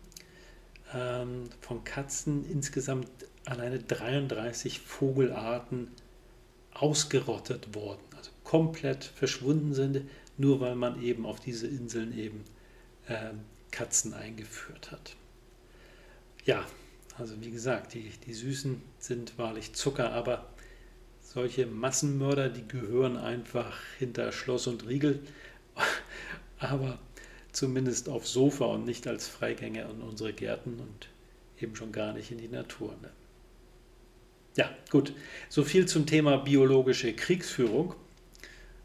ähm, 0.94 1.50
von 1.60 1.82
Katzen 1.82 2.48
insgesamt 2.48 3.08
alleine 3.44 3.80
33 3.80 4.78
Vogelarten 4.78 5.88
ausgerottet 6.72 7.74
wurden, 7.74 8.02
also 8.16 8.30
komplett 8.44 9.04
verschwunden 9.04 9.74
sind, 9.74 10.02
nur 10.38 10.60
weil 10.60 10.76
man 10.76 11.02
eben 11.02 11.26
auf 11.26 11.40
diese 11.40 11.66
Inseln 11.66 12.16
eben 12.16 12.44
äh, 13.08 13.32
Katzen 13.72 14.14
eingeführt 14.14 14.92
hat. 14.92 15.16
Ja, 16.44 16.64
also 17.18 17.34
wie 17.40 17.50
gesagt, 17.50 17.94
die, 17.94 18.12
die 18.24 18.34
Süßen 18.34 18.80
sind 19.00 19.36
wahrlich 19.36 19.72
Zucker, 19.72 20.12
aber 20.12 20.46
solche 21.22 21.66
Massenmörder, 21.66 22.50
die 22.50 22.68
gehören 22.68 23.16
einfach 23.16 23.76
hinter 23.98 24.30
Schloss 24.30 24.68
und 24.68 24.86
Riegel, 24.86 25.20
aber 26.58 26.98
zumindest 27.52 28.08
aufs 28.08 28.32
Sofa 28.32 28.66
und 28.66 28.84
nicht 28.84 29.06
als 29.06 29.28
Freigänger 29.28 29.88
in 29.88 30.02
unsere 30.02 30.32
Gärten 30.32 30.78
und 30.78 31.08
eben 31.60 31.74
schon 31.76 31.92
gar 31.92 32.12
nicht 32.12 32.30
in 32.30 32.38
die 32.38 32.48
Natur. 32.48 32.94
Ne? 33.02 33.10
Ja, 34.56 34.70
gut. 34.90 35.12
So 35.48 35.64
viel 35.64 35.86
zum 35.86 36.06
Thema 36.06 36.38
biologische 36.38 37.12
Kriegsführung. 37.14 37.94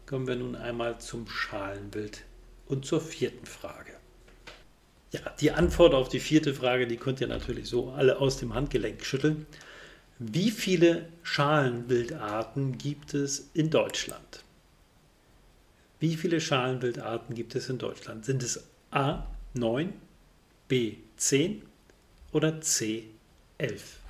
Kommen 0.06 0.26
wir 0.26 0.36
nun 0.36 0.56
einmal 0.56 1.00
zum 1.00 1.26
Schalenbild 1.28 2.24
und 2.66 2.84
zur 2.84 3.00
vierten 3.00 3.46
Frage. 3.46 3.92
Ja, 5.12 5.20
die 5.40 5.52
Antwort 5.52 5.94
auf 5.94 6.08
die 6.08 6.20
vierte 6.20 6.54
Frage, 6.54 6.86
die 6.86 6.96
könnt 6.96 7.20
ihr 7.20 7.26
natürlich 7.26 7.68
so 7.68 7.90
alle 7.90 8.18
aus 8.18 8.38
dem 8.38 8.54
Handgelenk 8.54 9.04
schütteln. 9.04 9.46
Wie 10.18 10.50
viele 10.50 11.08
Schalenbildarten 11.22 12.78
gibt 12.78 13.12
es 13.12 13.50
in 13.54 13.70
Deutschland? 13.70 14.44
Wie 16.02 16.16
viele 16.16 16.40
Schalenbildarten 16.40 17.32
gibt 17.32 17.54
es 17.54 17.68
in 17.68 17.78
Deutschland? 17.78 18.24
Sind 18.24 18.42
es 18.42 18.64
A 18.90 19.24
9, 19.54 19.92
B 20.66 20.96
10 21.16 21.62
oder 22.32 22.60
C 22.60 23.04
11? 23.58 24.00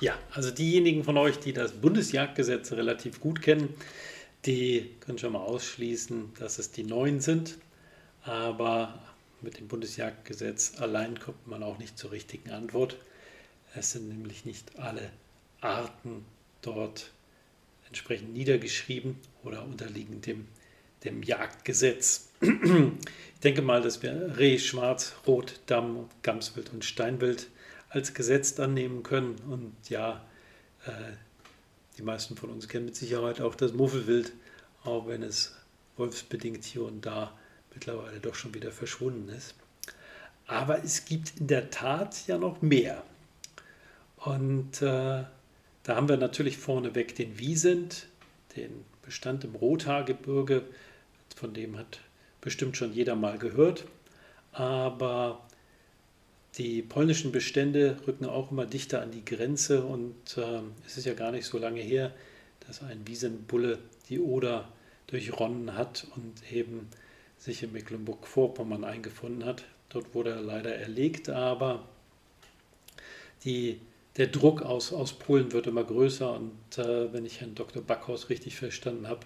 Ja, 0.00 0.18
also 0.32 0.50
diejenigen 0.50 1.04
von 1.04 1.16
euch, 1.16 1.38
die 1.38 1.52
das 1.52 1.70
Bundesjagdgesetz 1.70 2.72
relativ 2.72 3.20
gut 3.20 3.42
kennen, 3.42 3.72
die 4.44 4.90
können 4.98 5.18
schon 5.18 5.34
mal 5.34 5.44
ausschließen, 5.44 6.32
dass 6.40 6.58
es 6.58 6.72
die 6.72 6.82
neun 6.82 7.20
sind. 7.20 7.58
Aber 8.24 9.00
mit 9.40 9.60
dem 9.60 9.68
Bundesjagdgesetz 9.68 10.80
allein 10.80 11.20
kommt 11.20 11.46
man 11.46 11.62
auch 11.62 11.78
nicht 11.78 11.96
zur 11.96 12.10
richtigen 12.10 12.50
Antwort. 12.50 12.96
Es 13.76 13.92
sind 13.92 14.08
nämlich 14.08 14.44
nicht 14.44 14.78
alle 14.78 15.10
Arten 15.60 16.24
dort 16.62 17.10
entsprechend 17.88 18.32
niedergeschrieben 18.32 19.18
oder 19.42 19.64
unterliegen 19.64 20.20
dem, 20.20 20.46
dem 21.04 21.22
Jagdgesetz. 21.22 22.28
Ich 22.40 23.40
denke 23.42 23.62
mal, 23.62 23.82
dass 23.82 24.02
wir 24.02 24.36
Reh, 24.38 24.58
Schwarz, 24.58 25.14
Rot, 25.26 25.60
Damm, 25.66 26.08
Gamswild 26.22 26.72
und 26.72 26.84
Steinwild 26.84 27.48
als 27.90 28.14
gesetzt 28.14 28.58
annehmen 28.60 29.02
können. 29.02 29.36
Und 29.50 29.74
ja, 29.90 30.24
äh, 30.86 30.90
die 31.98 32.02
meisten 32.02 32.36
von 32.36 32.50
uns 32.50 32.68
kennen 32.68 32.86
mit 32.86 32.96
Sicherheit 32.96 33.40
auch 33.40 33.54
das 33.54 33.72
Muffelwild, 33.72 34.32
auch 34.84 35.06
wenn 35.06 35.22
es 35.22 35.54
wolfsbedingt 35.96 36.64
hier 36.64 36.84
und 36.84 37.04
da 37.04 37.36
mittlerweile 37.72 38.20
doch 38.20 38.34
schon 38.34 38.54
wieder 38.54 38.72
verschwunden 38.72 39.28
ist. 39.28 39.54
Aber 40.46 40.82
es 40.82 41.04
gibt 41.04 41.38
in 41.38 41.46
der 41.46 41.70
Tat 41.70 42.26
ja 42.26 42.38
noch 42.38 42.62
mehr. 42.62 43.02
Und 44.24 44.80
äh, 44.80 45.24
da 45.82 45.96
haben 45.96 46.08
wir 46.08 46.16
natürlich 46.16 46.56
vorneweg 46.56 47.14
den 47.14 47.38
Wiesent, 47.38 48.06
den 48.56 48.84
Bestand 49.02 49.44
im 49.44 49.54
Rothaargebirge, 49.54 50.62
von 51.36 51.52
dem 51.52 51.76
hat 51.76 52.00
bestimmt 52.40 52.76
schon 52.76 52.94
jeder 52.94 53.16
mal 53.16 53.38
gehört. 53.38 53.84
Aber 54.52 55.46
die 56.56 56.80
polnischen 56.82 57.32
Bestände 57.32 57.98
rücken 58.06 58.24
auch 58.24 58.50
immer 58.50 58.64
dichter 58.64 59.02
an 59.02 59.10
die 59.10 59.24
Grenze 59.24 59.84
und 59.84 60.38
äh, 60.38 60.60
es 60.86 60.96
ist 60.96 61.04
ja 61.04 61.14
gar 61.14 61.32
nicht 61.32 61.46
so 61.46 61.58
lange 61.58 61.80
her, 61.80 62.12
dass 62.66 62.82
ein 62.82 63.06
Wiesenbulle 63.06 63.78
die 64.08 64.20
Oder 64.20 64.68
durchronnen 65.08 65.74
hat 65.74 66.06
und 66.16 66.52
eben 66.52 66.88
sich 67.36 67.62
in 67.62 67.72
Mecklenburg-Vorpommern 67.72 68.84
eingefunden 68.84 69.44
hat. 69.44 69.64
Dort 69.90 70.14
wurde 70.14 70.30
er 70.30 70.40
leider 70.40 70.74
erlegt, 70.74 71.28
aber 71.28 71.86
die, 73.44 73.80
der 74.16 74.28
Druck 74.28 74.62
aus, 74.62 74.92
aus 74.92 75.12
Polen 75.12 75.52
wird 75.52 75.66
immer 75.66 75.84
größer 75.84 76.32
und 76.32 76.78
äh, 76.78 77.12
wenn 77.12 77.26
ich 77.26 77.40
Herrn 77.40 77.54
Dr. 77.54 77.82
Backhaus 77.82 78.28
richtig 78.28 78.56
verstanden 78.56 79.08
habe, 79.08 79.20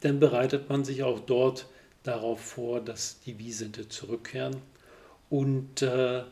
dann 0.00 0.18
bereitet 0.18 0.68
man 0.68 0.84
sich 0.84 1.02
auch 1.04 1.20
dort 1.20 1.66
darauf 2.02 2.40
vor, 2.40 2.80
dass 2.80 3.20
die 3.20 3.38
Wiesente 3.38 3.88
zurückkehren 3.88 4.56
und 5.30 5.82
äh, 5.82 6.24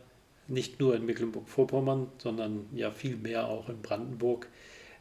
nicht 0.49 0.81
nur 0.81 0.97
in 0.97 1.07
Mecklenburg-Vorpommern, 1.07 2.09
sondern 2.19 2.67
ja 2.75 2.90
viel 2.90 3.17
mehr 3.17 3.47
auch 3.47 3.69
in 3.69 3.81
Brandenburg, 3.81 4.49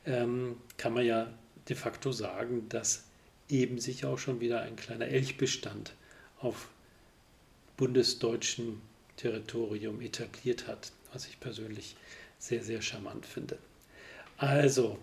ähm, 0.06 0.58
kann 0.78 0.94
man 0.94 1.06
ja 1.06 1.34
de 1.68 1.76
facto 1.76 2.12
sagen, 2.12 2.70
dass 2.70 3.06
eben 3.50 3.80
sich 3.80 4.06
auch 4.06 4.20
schon 4.20 4.40
wieder 4.40 4.62
ein 4.62 4.76
kleiner 4.76 5.08
Elchbestand 5.08 5.96
auf 6.40 6.70
bundesdeutschem 7.78 8.82
Territorium 9.18 10.02
etabliert 10.02 10.68
hat, 10.68 10.92
was 11.12 11.28
ich 11.28 11.40
persönlich 11.40 11.96
sehr, 12.40 12.64
sehr 12.64 12.82
charmant 12.82 13.26
finde. 13.26 13.58
Also, 14.38 14.98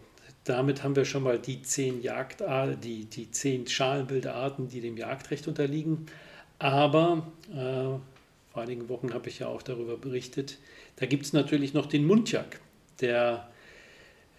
damit 0.45 0.83
haben 0.83 0.97
wir 0.97 1.05
schon 1.05 1.23
mal 1.23 1.39
die 1.39 1.63
zehn 1.63 2.03
Jagdarten, 2.03 2.81
die, 2.81 3.05
die 3.05 3.31
zehn 3.31 3.67
Schalenbilderarten, 3.67 4.69
die 4.69 4.81
dem 4.81 4.97
Jagdrecht 4.97 5.47
unterliegen. 5.47 6.07
Aber 6.59 7.27
äh, 7.51 7.99
vor 8.53 8.63
einigen 8.63 8.89
Wochen 8.89 9.13
habe 9.13 9.29
ich 9.29 9.41
ja 9.41 9.49
auch 9.49 9.63
darüber 9.63 9.99
berichtet. 9.99 10.59
Da 10.97 11.07
gibt 11.07 11.27
es 11.27 11.33
natürlich 11.33 11.75
noch 11.75 11.87
den 11.87 12.07
Mundjak, 12.07 12.61
der 13.01 13.49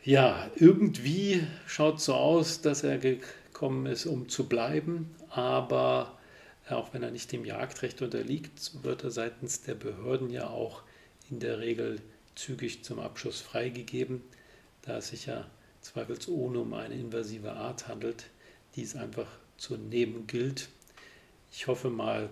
ja 0.03 0.49
irgendwie 0.55 1.43
schaut 1.67 2.01
so 2.01 2.15
aus, 2.15 2.61
dass 2.61 2.83
er 2.83 2.97
gekommen 2.97 3.85
ist, 3.85 4.05
um 4.05 4.29
zu 4.29 4.47
bleiben, 4.47 5.13
aber 5.29 6.17
auch 6.69 6.93
wenn 6.93 7.03
er 7.03 7.11
nicht 7.11 7.31
dem 7.31 7.45
Jagdrecht 7.45 8.01
unterliegt, 8.01 8.83
wird 8.83 9.03
er 9.03 9.11
seitens 9.11 9.61
der 9.61 9.75
Behörden 9.75 10.29
ja 10.29 10.47
auch 10.47 10.81
in 11.29 11.39
der 11.39 11.59
Regel 11.59 11.99
zügig 12.37 12.83
zum 12.83 12.99
Abschuss 12.99 13.41
freigegeben, 13.41 14.21
da 14.83 14.97
es 14.97 15.09
sich 15.09 15.25
ja 15.25 15.49
zweifelsohne 15.81 16.59
um 16.59 16.73
eine 16.73 16.95
invasive 16.95 17.53
Art 17.53 17.87
handelt, 17.87 18.25
die 18.75 18.83
es 18.83 18.95
einfach 18.95 19.27
zu 19.57 19.75
nehmen 19.77 20.27
gilt. 20.27 20.69
Ich 21.51 21.67
hoffe 21.67 21.89
mal, 21.89 22.29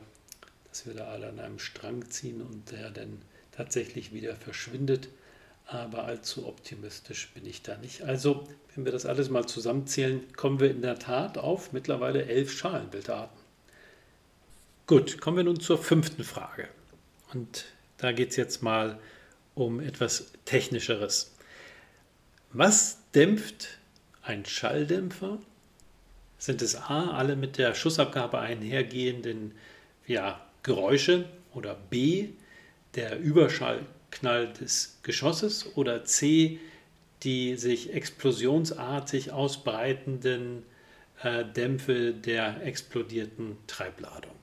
dass 0.69 0.85
wir 0.85 0.93
da 0.93 1.07
alle 1.07 1.29
an 1.29 1.39
einem 1.39 1.59
Strang 1.59 2.09
ziehen 2.09 2.41
und 2.41 2.71
der 2.71 2.91
dann 2.91 3.21
tatsächlich 3.51 4.13
wieder 4.13 4.35
verschwindet. 4.35 5.09
Aber 5.67 6.03
allzu 6.03 6.47
optimistisch 6.47 7.31
bin 7.33 7.45
ich 7.45 7.63
da 7.63 7.75
nicht. 7.77 8.03
Also, 8.03 8.47
wenn 8.75 8.85
wir 8.85 8.91
das 8.91 9.07
alles 9.07 9.29
mal 9.29 9.47
zusammenzählen, 9.47 10.21
kommen 10.33 10.59
wir 10.59 10.69
in 10.69 10.83
der 10.83 10.99
Tat 10.99 11.39
auf 11.39 11.71
mittlerweile 11.71 12.25
elf 12.25 12.51
Schalenbildarten. 12.51 13.39
Gut, 14.85 15.19
kommen 15.19 15.37
wir 15.37 15.43
nun 15.43 15.59
zur 15.59 15.79
fünften 15.79 16.23
Frage. 16.23 16.67
Und 17.33 17.65
da 17.97 18.11
geht 18.11 18.29
es 18.29 18.35
jetzt 18.35 18.61
mal 18.61 18.91
um 18.91 18.99
etwas 19.57 20.31
Technischeres. 20.45 21.35
Was 22.51 22.99
dämpft 23.13 23.79
ein 24.21 24.45
Schalldämpfer 24.45 25.39
Sind 26.37 26.61
es 26.61 26.75
A, 26.75 27.11
alle 27.11 27.35
mit 27.35 27.57
der 27.57 27.73
Schussabgabe 27.73 28.39
einhergehenden 28.39 29.53
ja, 30.05 30.45
Geräusche 30.63 31.25
oder 31.53 31.75
B, 31.75 32.29
der 32.95 33.19
Überschallknall 33.19 34.51
des 34.53 34.99
Geschosses 35.03 35.75
oder 35.75 36.05
C, 36.05 36.59
die 37.23 37.55
sich 37.55 37.93
explosionsartig 37.93 39.31
ausbreitenden 39.31 40.63
äh, 41.23 41.45
Dämpfe 41.45 42.13
der 42.13 42.61
explodierten 42.63 43.57
Treibladung. 43.67 44.35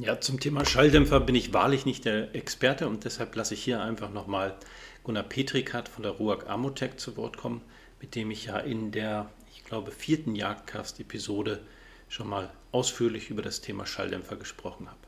Ja, 0.00 0.18
zum 0.18 0.40
Thema 0.40 0.64
Schalldämpfer 0.64 1.20
bin 1.20 1.34
ich 1.34 1.52
wahrlich 1.52 1.84
nicht 1.84 2.06
der 2.06 2.34
Experte 2.34 2.88
und 2.88 3.04
deshalb 3.04 3.36
lasse 3.36 3.52
ich 3.52 3.62
hier 3.62 3.82
einfach 3.82 4.10
nochmal 4.10 4.56
Gunnar 5.04 5.24
Petrikat 5.24 5.90
von 5.90 6.02
der 6.02 6.12
RUAG 6.12 6.48
Amotech 6.48 6.96
zu 6.96 7.18
Wort 7.18 7.36
kommen, 7.36 7.60
mit 8.00 8.14
dem 8.14 8.30
ich 8.30 8.46
ja 8.46 8.56
in 8.56 8.92
der, 8.92 9.28
ich 9.54 9.62
glaube, 9.62 9.90
vierten 9.90 10.34
Jagdcast-Episode 10.34 11.60
schon 12.08 12.30
mal 12.30 12.50
ausführlich 12.72 13.28
über 13.28 13.42
das 13.42 13.60
Thema 13.60 13.84
Schalldämpfer 13.84 14.36
gesprochen 14.36 14.86
habe. 14.88 14.98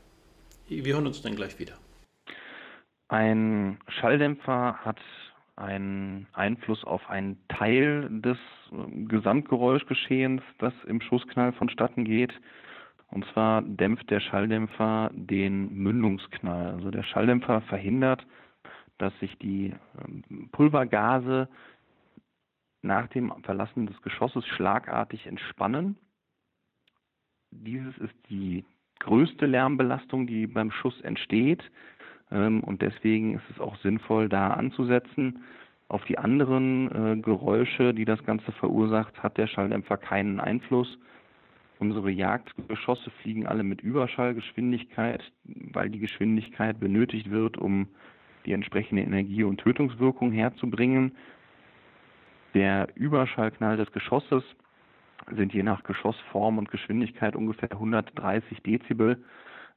Wir 0.67 0.93
hören 0.93 1.07
uns 1.07 1.23
dann 1.23 1.35
gleich 1.35 1.57
wieder. 1.57 1.73
Ein 3.07 3.79
Schalldämpfer 3.87 4.77
hat 4.85 4.99
einen 5.55 6.27
Einfluss 6.33 6.83
auf 6.83 7.09
einen 7.09 7.39
Teil 7.47 8.09
des 8.21 8.37
Gesamtgeräuschgeschehens, 9.07 10.43
das 10.59 10.73
im 10.85 11.01
Schussknall 11.01 11.51
vonstatten 11.53 12.05
geht. 12.05 12.31
Und 13.13 13.25
zwar 13.27 13.61
dämpft 13.61 14.09
der 14.09 14.19
Schalldämpfer 14.19 15.11
den 15.13 15.71
Mündungsknall. 15.71 16.71
Also 16.71 16.89
der 16.89 17.03
Schalldämpfer 17.03 17.61
verhindert, 17.61 18.25
dass 18.97 19.17
sich 19.19 19.37
die 19.37 19.71
ähm, 20.03 20.49
Pulvergase 20.51 21.47
nach 22.81 23.07
dem 23.09 23.31
Verlassen 23.43 23.85
des 23.85 24.01
Geschosses 24.01 24.47
schlagartig 24.47 25.27
entspannen. 25.27 25.95
Dieses 27.51 27.95
ist 27.99 28.15
die 28.31 28.65
größte 28.99 29.45
Lärmbelastung, 29.45 30.25
die 30.25 30.47
beim 30.47 30.71
Schuss 30.71 30.99
entsteht. 31.01 31.63
Ähm, 32.31 32.63
und 32.63 32.81
deswegen 32.81 33.35
ist 33.35 33.49
es 33.51 33.59
auch 33.59 33.75
sinnvoll, 33.77 34.27
da 34.27 34.53
anzusetzen. 34.53 35.43
Auf 35.87 36.03
die 36.05 36.17
anderen 36.17 36.89
äh, 36.89 37.21
Geräusche, 37.21 37.93
die 37.93 38.05
das 38.05 38.23
Ganze 38.23 38.51
verursacht, 38.53 39.21
hat 39.21 39.37
der 39.37 39.45
Schalldämpfer 39.45 39.97
keinen 39.97 40.39
Einfluss. 40.39 40.97
Unsere 41.79 42.11
Jagdgeschosse 42.11 43.09
fliegen 43.21 43.47
alle 43.47 43.63
mit 43.63 43.81
Überschallgeschwindigkeit, 43.81 45.23
weil 45.43 45.89
die 45.89 45.99
Geschwindigkeit 45.99 46.79
benötigt 46.79 47.29
wird, 47.29 47.57
um 47.57 47.87
die 48.45 48.53
entsprechende 48.53 49.01
Energie 49.01 49.43
und 49.43 49.57
Tötungswirkung 49.57 50.31
herzubringen. 50.31 51.13
Der 52.53 52.87
Überschallknall 52.95 53.77
des 53.77 53.91
Geschosses 53.91 54.43
sind 55.31 55.53
je 55.53 55.63
nach 55.63 55.83
Geschossform 55.83 56.57
und 56.57 56.69
Geschwindigkeit 56.69 57.35
ungefähr 57.35 57.71
130 57.71 58.61
Dezibel. 58.61 59.23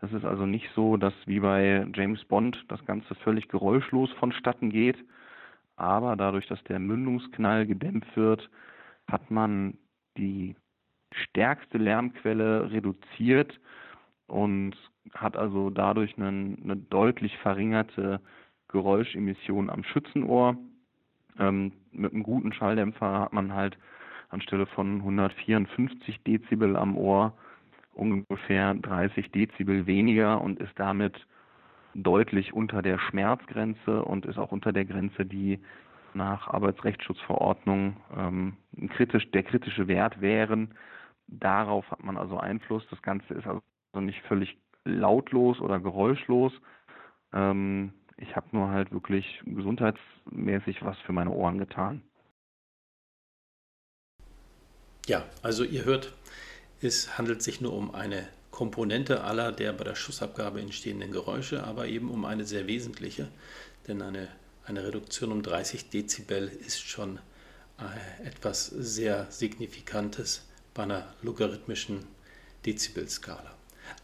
Es 0.02 0.12
ist 0.12 0.24
also 0.24 0.44
nicht 0.44 0.68
so, 0.74 0.96
dass 0.96 1.14
wie 1.26 1.40
bei 1.40 1.86
James 1.94 2.24
Bond 2.24 2.64
das 2.68 2.84
Ganze 2.84 3.14
völlig 3.14 3.48
geräuschlos 3.48 4.10
vonstatten 4.12 4.70
geht. 4.70 4.96
Aber 5.76 6.16
dadurch, 6.16 6.46
dass 6.46 6.62
der 6.64 6.78
Mündungsknall 6.78 7.66
gedämpft 7.66 8.16
wird, 8.16 8.50
hat 9.06 9.30
man 9.30 9.78
die 10.16 10.56
stärkste 11.16 11.78
Lärmquelle 11.78 12.70
reduziert 12.70 13.58
und 14.26 14.74
hat 15.14 15.36
also 15.36 15.70
dadurch 15.70 16.16
eine, 16.16 16.56
eine 16.62 16.76
deutlich 16.76 17.36
verringerte 17.38 18.20
Geräuschemission 18.68 19.70
am 19.70 19.84
Schützenohr. 19.84 20.56
Ähm, 21.38 21.72
mit 21.92 22.12
einem 22.12 22.22
guten 22.22 22.52
Schalldämpfer 22.52 23.20
hat 23.20 23.32
man 23.32 23.54
halt 23.54 23.78
anstelle 24.28 24.66
von 24.66 24.96
154 24.96 26.22
Dezibel 26.24 26.76
am 26.76 26.96
Ohr 26.96 27.36
ungefähr 27.94 28.74
30 28.74 29.30
Dezibel 29.30 29.86
weniger 29.86 30.40
und 30.40 30.60
ist 30.60 30.72
damit 30.76 31.26
deutlich 31.94 32.52
unter 32.52 32.82
der 32.82 32.98
Schmerzgrenze 32.98 34.04
und 34.04 34.26
ist 34.26 34.38
auch 34.38 34.52
unter 34.52 34.72
der 34.72 34.84
Grenze, 34.84 35.24
die 35.24 35.58
nach 36.14 36.48
Arbeitsrechtsschutzverordnung 36.48 37.96
ähm, 38.16 38.56
kritisch, 38.90 39.30
der 39.30 39.42
kritische 39.42 39.88
Wert 39.88 40.20
wären. 40.20 40.74
Darauf 41.28 41.90
hat 41.90 42.02
man 42.02 42.16
also 42.16 42.38
Einfluss. 42.38 42.86
Das 42.90 43.02
Ganze 43.02 43.34
ist 43.34 43.46
also 43.46 43.62
nicht 43.94 44.20
völlig 44.22 44.56
lautlos 44.84 45.60
oder 45.60 45.80
geräuschlos. 45.80 46.52
Ähm, 47.32 47.92
ich 48.16 48.34
habe 48.36 48.46
nur 48.52 48.68
halt 48.68 48.92
wirklich 48.92 49.42
gesundheitsmäßig 49.44 50.84
was 50.84 50.98
für 51.00 51.12
meine 51.12 51.30
Ohren 51.30 51.58
getan. 51.58 52.02
Ja, 55.06 55.24
also 55.42 55.62
ihr 55.62 55.84
hört, 55.84 56.14
es 56.80 57.18
handelt 57.18 57.42
sich 57.42 57.60
nur 57.60 57.72
um 57.72 57.94
eine 57.94 58.26
Komponente 58.50 59.22
aller 59.22 59.52
der 59.52 59.72
bei 59.72 59.84
der 59.84 59.94
Schussabgabe 59.94 60.60
entstehenden 60.60 61.12
Geräusche, 61.12 61.62
aber 61.62 61.86
eben 61.86 62.10
um 62.10 62.24
eine 62.24 62.44
sehr 62.44 62.66
wesentliche, 62.66 63.28
denn 63.86 64.00
eine, 64.00 64.28
eine 64.64 64.84
Reduktion 64.84 65.30
um 65.30 65.42
30 65.42 65.90
Dezibel 65.90 66.48
ist 66.48 66.80
schon 66.80 67.18
äh, 67.78 68.26
etwas 68.26 68.66
sehr 68.66 69.30
Signifikantes 69.30 70.45
bei 70.76 70.82
einer 70.82 71.06
logarithmischen 71.22 72.04
Dezibelskala. 72.66 73.54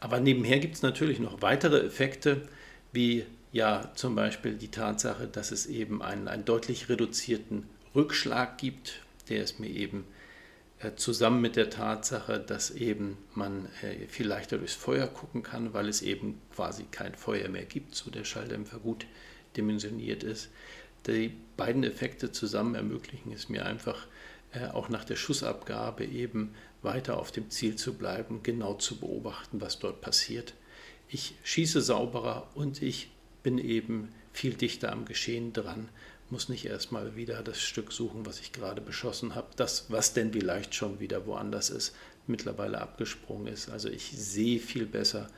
Aber 0.01 0.21
nebenher 0.21 0.59
gibt 0.59 0.77
es 0.77 0.83
natürlich 0.83 1.19
noch 1.21 1.43
weitere 1.43 1.81
Effekte, 1.85 2.49
wie 2.93 3.27
ja 3.53 3.93
zum 3.95 4.15
Beispiel 4.15 4.55
die 4.55 4.71
Tatsache, 4.71 5.27
dass 5.27 5.53
es 5.53 5.67
eben 5.67 6.03
einen, 6.03 6.29
einen 6.29 6.45
deutlich 6.45 6.89
reduzierten 6.89 7.69
Rückschlag 7.95 8.59
gibt, 8.59 9.01
der 9.29 9.45
ist 9.45 9.61
mir 9.61 9.69
eben 9.69 10.05
äh, 10.79 10.95
zusammen 10.97 11.43
mit 11.43 11.57
der 11.57 11.69
Tatsache, 11.69 12.41
dass 12.41 12.71
eben 12.71 13.19
man 13.35 13.67
äh, 13.83 14.07
viel 14.09 14.27
leichter 14.27 14.57
durchs 14.57 14.75
Feuer 14.75 15.07
gucken 15.07 15.43
kann, 15.43 15.75
weil 15.75 15.89
es 15.89 16.01
eben 16.01 16.41
quasi 16.55 16.85
kein 16.91 17.15
Feuer 17.15 17.49
mehr 17.49 17.65
gibt, 17.65 17.95
so 17.95 18.11
der 18.11 18.25
Schalldämpfer 18.25 18.79
gut 18.79 19.07
dimensioniert 19.57 20.23
ist. 20.23 20.49
Die 21.07 21.35
beiden 21.57 21.85
Effekte 21.85 22.33
zusammen 22.33 22.75
ermöglichen 22.75 23.33
es 23.33 23.49
mir 23.49 23.67
einfach, 23.67 24.07
auch 24.73 24.89
nach 24.89 25.05
der 25.05 25.17
Schussabgabe 25.17 26.05
eben 26.05 26.55
weiter 26.83 27.19
auf 27.19 27.33
dem 27.33 27.51
Ziel 27.51 27.77
zu 27.77 27.95
bleiben, 27.95 28.43
genau 28.43 28.75
zu 28.75 28.99
beobachten, 28.99 29.61
was 29.61 29.79
dort 29.79 30.01
passiert. 30.01 30.55
Ich 31.09 31.35
schieße 31.45 31.81
sauberer 31.81 32.49
und 32.55 32.83
ich 32.83 33.11
bin 33.43 33.59
eben 33.59 34.09
viel 34.33 34.55
dichter 34.55 34.93
am 34.93 35.05
Geschehen 35.05 35.53
dran 35.53 35.89
muss 36.33 36.49
nicht 36.49 36.65
erstmal 36.65 37.15
wieder 37.15 37.43
das 37.43 37.61
Stück 37.61 37.93
suchen, 37.93 38.25
was 38.25 38.41
ich 38.41 38.53
gerade 38.53 38.81
beschossen 38.81 39.35
habe. 39.35 39.49
Das, 39.57 39.91
was 39.91 40.15
denn 40.15 40.33
vielleicht 40.33 40.75
schon 40.75 40.99
wieder 40.99 41.27
woanders 41.27 41.69
ist, 41.69 41.95
mittlerweile 42.27 42.81
abgesprungen 42.81 43.53
ist. 43.53 43.69
Also 43.69 43.91
ich 43.91 44.13
sehe 44.17 44.59
viel 44.59 44.87
besser, 44.87 45.29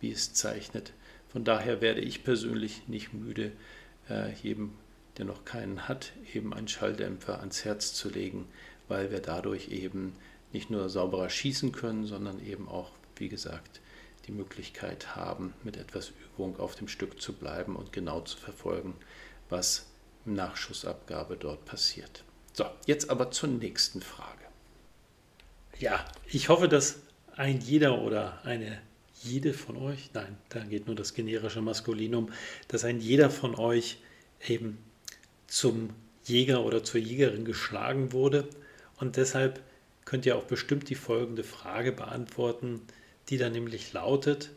wie 0.00 0.12
es 0.12 0.32
zeichnet. 0.32 0.92
Von 1.28 1.42
daher 1.42 1.80
werde 1.80 2.00
ich 2.00 2.22
persönlich 2.22 2.86
nicht 2.86 3.12
müde, 3.12 3.50
äh, 4.08 4.32
jedem, 4.42 4.74
der 5.16 5.24
noch 5.24 5.44
keinen 5.44 5.88
hat, 5.88 6.12
eben 6.32 6.52
einen 6.52 6.68
Schalldämpfer 6.68 7.38
ans 7.40 7.64
Herz 7.64 7.94
zu 7.94 8.08
legen, 8.08 8.46
weil 8.88 9.10
wir 9.10 9.20
dadurch 9.20 9.68
eben 9.68 10.14
nicht 10.52 10.70
nur 10.70 10.88
sauberer 10.88 11.30
schießen 11.30 11.72
können, 11.72 12.06
sondern 12.06 12.44
eben 12.44 12.68
auch, 12.68 12.90
wie 13.16 13.28
gesagt, 13.28 13.80
die 14.26 14.32
Möglichkeit 14.32 15.16
haben, 15.16 15.54
mit 15.62 15.76
etwas 15.76 16.12
Übung 16.34 16.58
auf 16.58 16.74
dem 16.74 16.88
Stück 16.88 17.20
zu 17.20 17.32
bleiben 17.32 17.76
und 17.76 17.92
genau 17.92 18.20
zu 18.22 18.36
verfolgen, 18.36 18.94
was 19.48 19.86
Nachschussabgabe 20.24 21.36
dort 21.36 21.64
passiert. 21.64 22.24
So, 22.52 22.64
jetzt 22.86 23.10
aber 23.10 23.30
zur 23.30 23.50
nächsten 23.50 24.00
Frage. 24.00 24.44
Ja, 25.78 26.04
ich 26.26 26.48
hoffe, 26.48 26.68
dass 26.68 27.00
ein 27.36 27.60
jeder 27.60 28.00
oder 28.00 28.44
eine 28.44 28.80
jede 29.22 29.54
von 29.54 29.76
euch, 29.76 30.10
nein, 30.12 30.36
da 30.50 30.60
geht 30.60 30.86
nur 30.86 30.96
das 30.96 31.14
generische 31.14 31.62
Maskulinum, 31.62 32.30
dass 32.68 32.84
ein 32.84 33.00
jeder 33.00 33.30
von 33.30 33.54
euch 33.54 33.98
eben 34.46 34.78
zum 35.54 35.90
Jäger 36.24 36.64
oder 36.64 36.82
zur 36.82 37.00
Jägerin 37.00 37.44
geschlagen 37.44 38.12
wurde. 38.12 38.48
Und 38.98 39.16
deshalb 39.16 39.62
könnt 40.04 40.26
ihr 40.26 40.36
auch 40.36 40.44
bestimmt 40.44 40.90
die 40.90 40.96
folgende 40.96 41.44
Frage 41.44 41.92
beantworten, 41.92 42.80
die 43.28 43.38
dann 43.38 43.52
nämlich 43.52 43.92
lautet, 43.92 44.50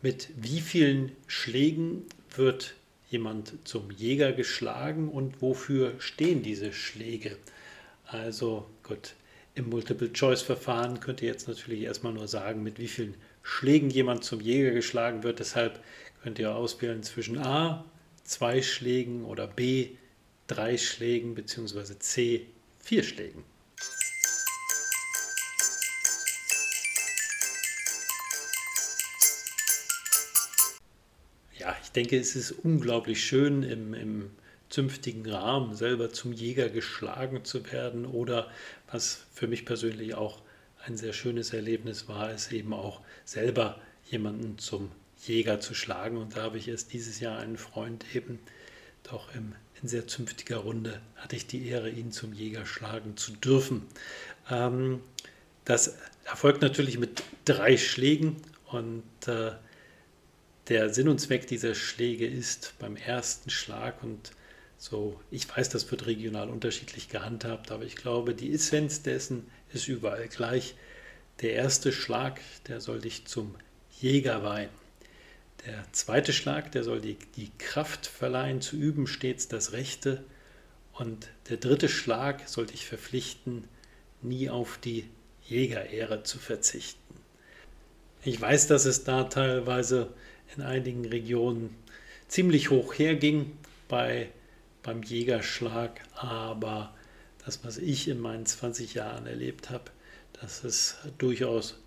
mit 0.00 0.28
wie 0.36 0.60
vielen 0.60 1.10
Schlägen 1.26 2.04
wird 2.36 2.74
jemand 3.10 3.66
zum 3.66 3.90
Jäger 3.90 4.32
geschlagen 4.32 5.08
und 5.08 5.42
wofür 5.42 5.94
stehen 5.98 6.44
diese 6.44 6.72
Schläge? 6.72 7.36
Also 8.06 8.70
gut, 8.84 9.14
im 9.56 9.68
Multiple-Choice-Verfahren 9.70 11.00
könnt 11.00 11.20
ihr 11.20 11.28
jetzt 11.28 11.48
natürlich 11.48 11.80
erstmal 11.80 12.12
nur 12.12 12.28
sagen, 12.28 12.62
mit 12.62 12.78
wie 12.78 12.86
vielen 12.86 13.14
Schlägen 13.42 13.90
jemand 13.90 14.22
zum 14.22 14.40
Jäger 14.40 14.70
geschlagen 14.70 15.24
wird. 15.24 15.40
Deshalb 15.40 15.82
könnt 16.22 16.38
ihr 16.38 16.54
auswählen 16.54 17.02
zwischen 17.02 17.38
A, 17.38 17.84
zwei 18.22 18.62
Schlägen 18.62 19.24
oder 19.24 19.48
B, 19.48 19.96
drei 20.48 20.76
Schlägen 20.76 21.36
bzw. 21.36 21.98
C, 22.00 22.46
vier 22.80 23.04
Schlägen. 23.04 23.44
denke, 31.98 32.16
es 32.16 32.36
ist 32.36 32.52
unglaublich 32.52 33.24
schön, 33.24 33.64
im, 33.64 33.92
im 33.92 34.30
zünftigen 34.68 35.28
Rahmen 35.28 35.74
selber 35.74 36.10
zum 36.10 36.32
Jäger 36.32 36.68
geschlagen 36.68 37.44
zu 37.44 37.72
werden 37.72 38.06
oder 38.06 38.48
was 38.88 39.26
für 39.32 39.48
mich 39.48 39.64
persönlich 39.64 40.14
auch 40.14 40.40
ein 40.84 40.96
sehr 40.96 41.12
schönes 41.12 41.52
Erlebnis 41.52 42.06
war, 42.06 42.32
ist 42.32 42.52
eben 42.52 42.72
auch 42.72 43.00
selber 43.24 43.80
jemanden 44.08 44.58
zum 44.58 44.92
Jäger 45.26 45.58
zu 45.58 45.74
schlagen. 45.74 46.18
Und 46.18 46.36
da 46.36 46.42
habe 46.42 46.58
ich 46.58 46.68
erst 46.68 46.92
dieses 46.92 47.18
Jahr 47.18 47.40
einen 47.40 47.56
Freund 47.56 48.04
eben 48.14 48.38
doch 49.02 49.34
im, 49.34 49.56
in 49.82 49.88
sehr 49.88 50.06
zünftiger 50.06 50.58
Runde 50.58 51.00
hatte 51.16 51.36
ich 51.36 51.46
die 51.46 51.68
Ehre, 51.68 51.90
ihn 51.90 52.12
zum 52.12 52.32
Jäger 52.32 52.66
schlagen 52.66 53.16
zu 53.16 53.32
dürfen. 53.32 53.86
Ähm, 54.50 55.00
das 55.64 55.96
erfolgt 56.24 56.62
natürlich 56.62 56.98
mit 56.98 57.22
drei 57.44 57.76
Schlägen 57.76 58.36
und 58.66 59.04
äh, 59.26 59.52
der 60.68 60.92
Sinn 60.92 61.08
und 61.08 61.18
Zweck 61.18 61.46
dieser 61.46 61.74
Schläge 61.74 62.26
ist 62.26 62.74
beim 62.78 62.96
ersten 62.96 63.50
Schlag 63.50 64.02
und 64.02 64.32
so, 64.80 65.18
ich 65.30 65.48
weiß, 65.48 65.70
das 65.70 65.90
wird 65.90 66.06
regional 66.06 66.48
unterschiedlich 66.48 67.08
gehandhabt, 67.08 67.72
aber 67.72 67.84
ich 67.84 67.96
glaube, 67.96 68.34
die 68.34 68.52
Essenz 68.52 69.02
dessen 69.02 69.50
ist 69.72 69.88
überall 69.88 70.28
gleich. 70.28 70.76
Der 71.40 71.54
erste 71.54 71.92
Schlag, 71.92 72.40
der 72.68 72.80
soll 72.80 73.00
dich 73.00 73.26
zum 73.26 73.56
Jäger 74.00 74.44
weihen. 74.44 74.70
Der 75.66 75.84
zweite 75.92 76.32
Schlag, 76.32 76.72
der 76.72 76.84
soll 76.84 77.00
die, 77.00 77.16
die 77.36 77.50
Kraft 77.58 78.06
verleihen, 78.06 78.60
zu 78.60 78.76
üben 78.76 79.06
stets 79.06 79.48
das 79.48 79.72
Rechte. 79.72 80.24
Und 80.92 81.28
der 81.48 81.56
dritte 81.56 81.88
Schlag 81.88 82.48
soll 82.48 82.66
dich 82.66 82.86
verpflichten, 82.86 83.64
nie 84.22 84.50
auf 84.50 84.78
die 84.78 85.08
Jägerehre 85.44 86.22
zu 86.22 86.38
verzichten. 86.38 87.14
Ich 88.24 88.40
weiß, 88.40 88.66
dass 88.66 88.84
es 88.84 89.04
da 89.04 89.24
teilweise 89.24 90.12
in 90.56 90.62
einigen 90.62 91.04
Regionen 91.04 91.74
ziemlich 92.26 92.70
hoch 92.70 92.94
herging 92.98 93.52
bei, 93.86 94.30
beim 94.82 95.02
Jägerschlag, 95.02 96.00
aber 96.14 96.94
das, 97.44 97.64
was 97.64 97.78
ich 97.78 98.08
in 98.08 98.20
meinen 98.20 98.44
20 98.44 98.94
Jahren 98.94 99.26
erlebt 99.26 99.70
habe, 99.70 99.90
das 100.40 100.64
ist 100.64 100.98
durchaus 101.18 101.78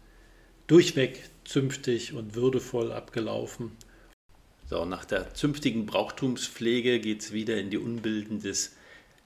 durchweg 0.67 1.29
zünftig 1.43 2.13
und 2.13 2.35
würdevoll 2.35 2.91
abgelaufen. 2.91 3.71
So, 4.69 4.85
nach 4.85 5.05
der 5.05 5.33
zünftigen 5.33 5.85
Brauchtumspflege 5.85 6.99
geht 6.99 7.21
es 7.21 7.33
wieder 7.33 7.57
in 7.57 7.69
die 7.69 7.77
Unbilden 7.77 8.41
des 8.41 8.71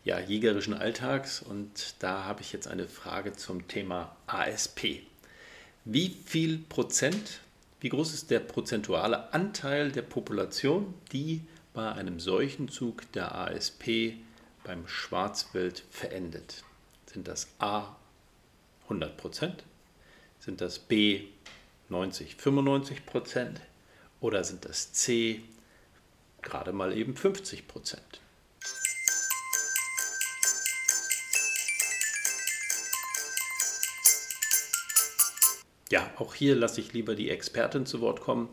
ja, 0.03 0.19
jägerischen 0.19 0.73
Alltags 0.73 1.41
und 1.41 1.95
da 1.99 2.23
habe 2.23 2.41
ich 2.41 2.51
jetzt 2.51 2.67
eine 2.67 2.87
Frage 2.87 3.33
zum 3.33 3.67
Thema 3.67 4.15
ASP. 4.27 5.01
Wie 5.83 6.17
viel 6.25 6.57
Prozent, 6.57 7.41
wie 7.79 7.89
groß 7.89 8.13
ist 8.13 8.31
der 8.31 8.39
prozentuale 8.39 9.33
Anteil 9.33 9.91
der 9.91 10.03
Population, 10.03 10.93
die 11.11 11.41
bei 11.73 11.91
einem 11.91 12.19
Seuchenzug 12.19 13.11
der 13.11 13.35
ASP 13.35 14.13
beim 14.63 14.87
Schwarzwild 14.87 15.83
verendet? 15.91 16.63
Sind 17.05 17.27
das 17.27 17.47
A 17.59 17.95
100 18.83 19.15
Prozent? 19.17 19.63
Sind 20.39 20.61
das 20.61 20.79
B 20.79 21.27
90, 21.89 22.35
95 22.35 23.05
Prozent? 23.05 23.61
Oder 24.19 24.43
sind 24.43 24.65
das 24.65 24.93
C 24.93 25.43
gerade 26.41 26.73
mal 26.73 26.97
eben 26.97 27.15
50 27.15 27.67
Prozent? 27.67 28.21
Ja, 35.91 36.11
auch 36.17 36.33
hier 36.33 36.55
lasse 36.55 36.81
ich 36.81 36.93
lieber 36.93 37.15
die 37.15 37.29
Expertin 37.29 37.85
zu 37.85 38.01
Wort 38.01 38.19
kommen, 38.19 38.49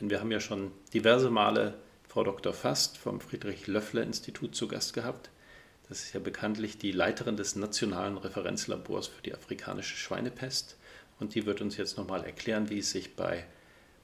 denn 0.00 0.08
wir 0.08 0.20
haben 0.20 0.30
ja 0.30 0.40
schon 0.40 0.70
diverse 0.94 1.28
Male 1.28 1.74
Frau 2.08 2.22
Dr. 2.24 2.52
Fast 2.52 2.96
vom 2.96 3.20
Friedrich-Löffler-Institut 3.20 4.54
zu 4.54 4.68
Gast 4.68 4.94
gehabt. 4.94 5.30
Das 5.88 6.02
ist 6.02 6.12
ja 6.14 6.20
bekanntlich 6.20 6.78
die 6.78 6.92
Leiterin 6.92 7.36
des 7.36 7.56
Nationalen 7.56 8.16
Referenzlabors 8.16 9.08
für 9.08 9.22
die 9.22 9.34
afrikanische 9.34 9.96
Schweinepest. 9.96 10.76
Und 11.20 11.34
die 11.34 11.46
wird 11.46 11.60
uns 11.60 11.76
jetzt 11.76 11.98
nochmal 11.98 12.24
erklären, 12.24 12.70
wie 12.70 12.78
es 12.78 12.90
sich 12.90 13.14
bei, 13.14 13.44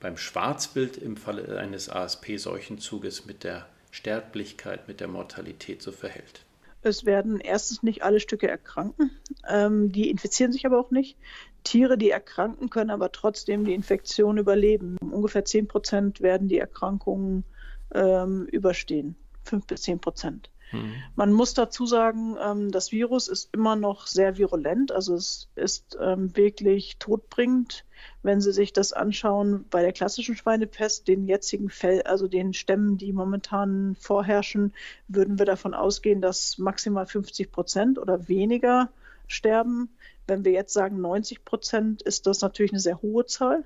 beim 0.00 0.16
Schwarzbild 0.16 0.98
im 0.98 1.16
Falle 1.16 1.58
eines 1.58 1.88
ASP-Seuchenzuges 1.88 3.26
mit 3.26 3.42
der 3.42 3.66
Sterblichkeit, 3.90 4.86
mit 4.86 5.00
der 5.00 5.08
Mortalität 5.08 5.82
so 5.82 5.90
verhält. 5.90 6.44
Es 6.82 7.04
werden 7.04 7.40
erstens 7.40 7.82
nicht 7.82 8.02
alle 8.02 8.20
Stücke 8.20 8.48
erkranken. 8.48 9.10
Ähm, 9.48 9.90
die 9.90 10.10
infizieren 10.10 10.52
sich 10.52 10.66
aber 10.66 10.78
auch 10.78 10.90
nicht. 10.90 11.16
Tiere, 11.64 11.98
die 11.98 12.10
erkranken, 12.10 12.70
können 12.70 12.90
aber 12.90 13.10
trotzdem 13.10 13.64
die 13.64 13.74
Infektion 13.74 14.38
überleben. 14.38 14.96
Ungefähr 15.00 15.44
10 15.44 15.66
Prozent 15.66 16.20
werden 16.20 16.46
die 16.46 16.58
Erkrankungen 16.58 17.44
ähm, 17.92 18.46
überstehen. 18.46 19.16
5 19.44 19.66
bis 19.66 19.82
10 19.82 20.00
Prozent. 20.00 20.50
Mhm. 20.72 20.94
Man 21.14 21.32
muss 21.32 21.54
dazu 21.54 21.86
sagen, 21.86 22.36
ähm, 22.42 22.70
das 22.70 22.92
Virus 22.92 23.28
ist 23.28 23.50
immer 23.52 23.76
noch 23.76 24.06
sehr 24.06 24.36
virulent, 24.36 24.92
also 24.92 25.14
es 25.14 25.48
ist 25.54 25.96
ähm, 26.00 26.36
wirklich 26.36 26.98
todbringend. 26.98 27.84
Wenn 28.22 28.40
Sie 28.40 28.52
sich 28.52 28.72
das 28.72 28.92
anschauen 28.92 29.64
bei 29.70 29.82
der 29.82 29.92
klassischen 29.92 30.36
Schweinepest, 30.36 31.08
den 31.08 31.26
jetzigen 31.26 31.70
Fell, 31.70 32.02
also 32.02 32.28
den 32.28 32.52
Stämmen, 32.52 32.98
die 32.98 33.12
momentan 33.12 33.96
vorherrschen, 33.98 34.74
würden 35.08 35.38
wir 35.38 35.46
davon 35.46 35.74
ausgehen, 35.74 36.20
dass 36.20 36.58
maximal 36.58 37.06
50 37.06 37.50
Prozent 37.52 37.98
oder 37.98 38.28
weniger 38.28 38.90
sterben. 39.28 39.88
Wenn 40.26 40.44
wir 40.44 40.52
jetzt 40.52 40.72
sagen 40.72 41.00
90 41.00 41.44
Prozent, 41.44 42.02
ist 42.02 42.26
das 42.26 42.40
natürlich 42.40 42.72
eine 42.72 42.80
sehr 42.80 43.00
hohe 43.00 43.26
Zahl. 43.26 43.64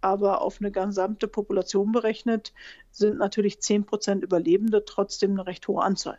Aber 0.00 0.42
auf 0.42 0.58
eine 0.60 0.70
gesamte 0.70 1.26
Population 1.26 1.92
berechnet 1.92 2.52
sind 2.90 3.16
natürlich 3.16 3.60
10 3.62 3.86
Prozent 3.86 4.22
Überlebende 4.22 4.84
trotzdem 4.84 5.32
eine 5.32 5.46
recht 5.46 5.66
hohe 5.66 5.82
Anzahl. 5.82 6.18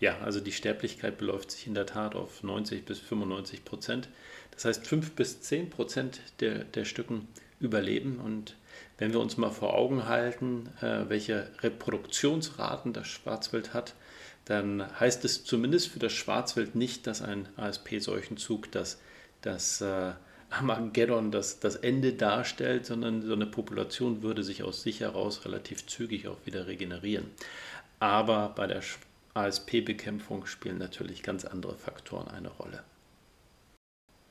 Ja, 0.00 0.18
also 0.18 0.40
die 0.40 0.52
Sterblichkeit 0.52 1.18
beläuft 1.18 1.50
sich 1.50 1.66
in 1.66 1.74
der 1.74 1.86
Tat 1.86 2.14
auf 2.14 2.42
90 2.42 2.84
bis 2.84 2.98
95 2.98 3.64
Prozent. 3.64 4.08
Das 4.50 4.64
heißt, 4.64 4.86
5 4.86 5.12
bis 5.12 5.40
10 5.40 5.70
Prozent 5.70 6.20
der, 6.40 6.64
der 6.64 6.84
Stücken 6.84 7.28
überleben. 7.60 8.18
Und 8.18 8.56
wenn 8.98 9.12
wir 9.12 9.20
uns 9.20 9.36
mal 9.36 9.50
vor 9.50 9.74
Augen 9.74 10.06
halten, 10.06 10.68
äh, 10.80 11.08
welche 11.08 11.48
Reproduktionsraten 11.60 12.92
das 12.92 13.06
Schwarzwild 13.08 13.72
hat, 13.72 13.94
dann 14.44 14.84
heißt 15.00 15.24
es 15.24 15.44
zumindest 15.44 15.88
für 15.88 15.98
das 15.98 16.12
Schwarzwild 16.12 16.74
nicht, 16.74 17.06
dass 17.06 17.22
ein 17.22 17.48
ASP-Seuchenzug 17.56 18.70
das, 18.72 19.00
das 19.40 19.80
äh, 19.80 20.12
Armageddon, 20.50 21.30
das, 21.30 21.60
das 21.60 21.76
Ende 21.76 22.12
darstellt, 22.12 22.86
sondern 22.86 23.22
so 23.22 23.32
eine 23.32 23.46
Population 23.46 24.22
würde 24.22 24.44
sich 24.44 24.62
aus 24.62 24.82
sich 24.82 25.00
heraus 25.00 25.44
relativ 25.44 25.86
zügig 25.86 26.28
auch 26.28 26.38
wieder 26.44 26.66
regenerieren. 26.66 27.30
Aber 27.98 28.52
bei 28.54 28.66
der 28.66 28.82
ASP-Bekämpfung 29.34 30.46
spielen 30.46 30.78
natürlich 30.78 31.22
ganz 31.22 31.44
andere 31.44 31.76
Faktoren 31.76 32.28
eine 32.28 32.48
Rolle. 32.48 32.82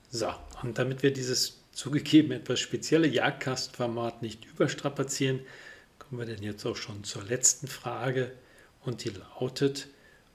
So, 0.10 0.34
und 0.62 0.78
damit 0.78 1.04
wir 1.04 1.12
dieses 1.12 1.62
zugegeben 1.72 2.32
etwas 2.32 2.60
spezielle 2.60 3.08
Jagdkastformat 3.08 4.22
nicht 4.22 4.46
überstrapazieren, 4.46 5.42
kommen 6.00 6.20
wir 6.20 6.28
denn 6.28 6.44
jetzt 6.44 6.66
auch 6.66 6.76
schon 6.76 7.04
zur 7.04 7.24
letzten 7.24 7.68
Frage 7.68 8.32
und 8.82 9.04
die 9.04 9.10
lautet, 9.10 9.88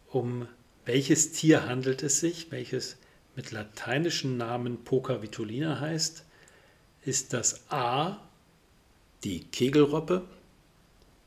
um 0.08 0.48
welches 0.84 1.32
Tier 1.32 1.66
handelt 1.66 2.02
es 2.02 2.20
sich, 2.20 2.50
welches 2.50 2.96
mit 3.36 3.52
lateinischen 3.52 4.36
Namen 4.36 4.84
Poca 4.84 5.22
vitulina 5.22 5.80
heißt? 5.80 6.24
Ist 7.04 7.32
das 7.32 7.70
A 7.70 8.20
die 9.22 9.44
Kegelroppe, 9.44 10.24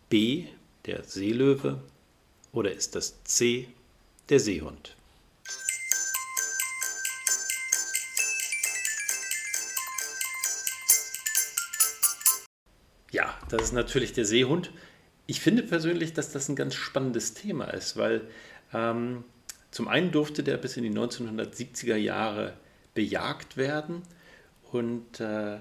B 0.09 0.47
der 0.85 1.03
Seelöwe 1.03 1.81
oder 2.51 2.71
ist 2.71 2.95
das 2.95 3.23
C 3.23 3.67
der 4.29 4.39
Seehund? 4.39 4.95
Ja, 13.11 13.37
das 13.49 13.63
ist 13.63 13.73
natürlich 13.73 14.13
der 14.13 14.25
Seehund. 14.25 14.71
Ich 15.27 15.41
finde 15.41 15.63
persönlich, 15.63 16.13
dass 16.13 16.31
das 16.31 16.49
ein 16.49 16.55
ganz 16.55 16.75
spannendes 16.75 17.33
Thema 17.33 17.65
ist, 17.65 17.97
weil 17.97 18.21
ähm, 18.73 19.23
zum 19.69 19.87
einen 19.87 20.11
durfte 20.11 20.43
der 20.43 20.57
bis 20.57 20.77
in 20.77 20.83
die 20.83 20.91
1970er 20.91 21.95
Jahre 21.95 22.53
bejagt 22.93 23.57
werden 23.57 24.01
und 24.71 25.19
äh, 25.19 25.59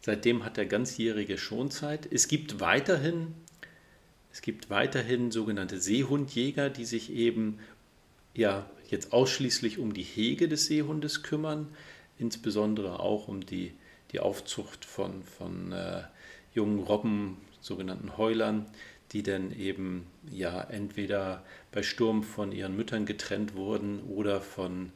seitdem 0.00 0.44
hat 0.44 0.58
er 0.58 0.66
ganzjährige 0.66 1.38
Schonzeit. 1.38 2.08
Es 2.10 2.28
gibt 2.28 2.60
weiterhin, 2.60 3.34
es 4.36 4.42
gibt 4.42 4.68
weiterhin 4.68 5.30
sogenannte 5.30 5.80
Seehundjäger, 5.80 6.68
die 6.68 6.84
sich 6.84 7.10
eben 7.10 7.58
ja 8.34 8.68
jetzt 8.90 9.14
ausschließlich 9.14 9.78
um 9.78 9.94
die 9.94 10.02
Hege 10.02 10.46
des 10.46 10.66
Seehundes 10.66 11.22
kümmern, 11.22 11.68
insbesondere 12.18 13.00
auch 13.00 13.28
um 13.28 13.46
die, 13.46 13.72
die 14.12 14.20
Aufzucht 14.20 14.84
von, 14.84 15.22
von 15.22 15.72
äh, 15.72 16.02
jungen 16.52 16.80
Robben, 16.80 17.38
sogenannten 17.62 18.18
Heulern, 18.18 18.66
die 19.12 19.22
dann 19.22 19.58
eben 19.58 20.06
ja 20.30 20.60
entweder 20.64 21.42
bei 21.72 21.82
Sturm 21.82 22.22
von 22.22 22.52
ihren 22.52 22.76
Müttern 22.76 23.06
getrennt 23.06 23.54
wurden 23.54 24.00
oder 24.02 24.42
von 24.42 24.92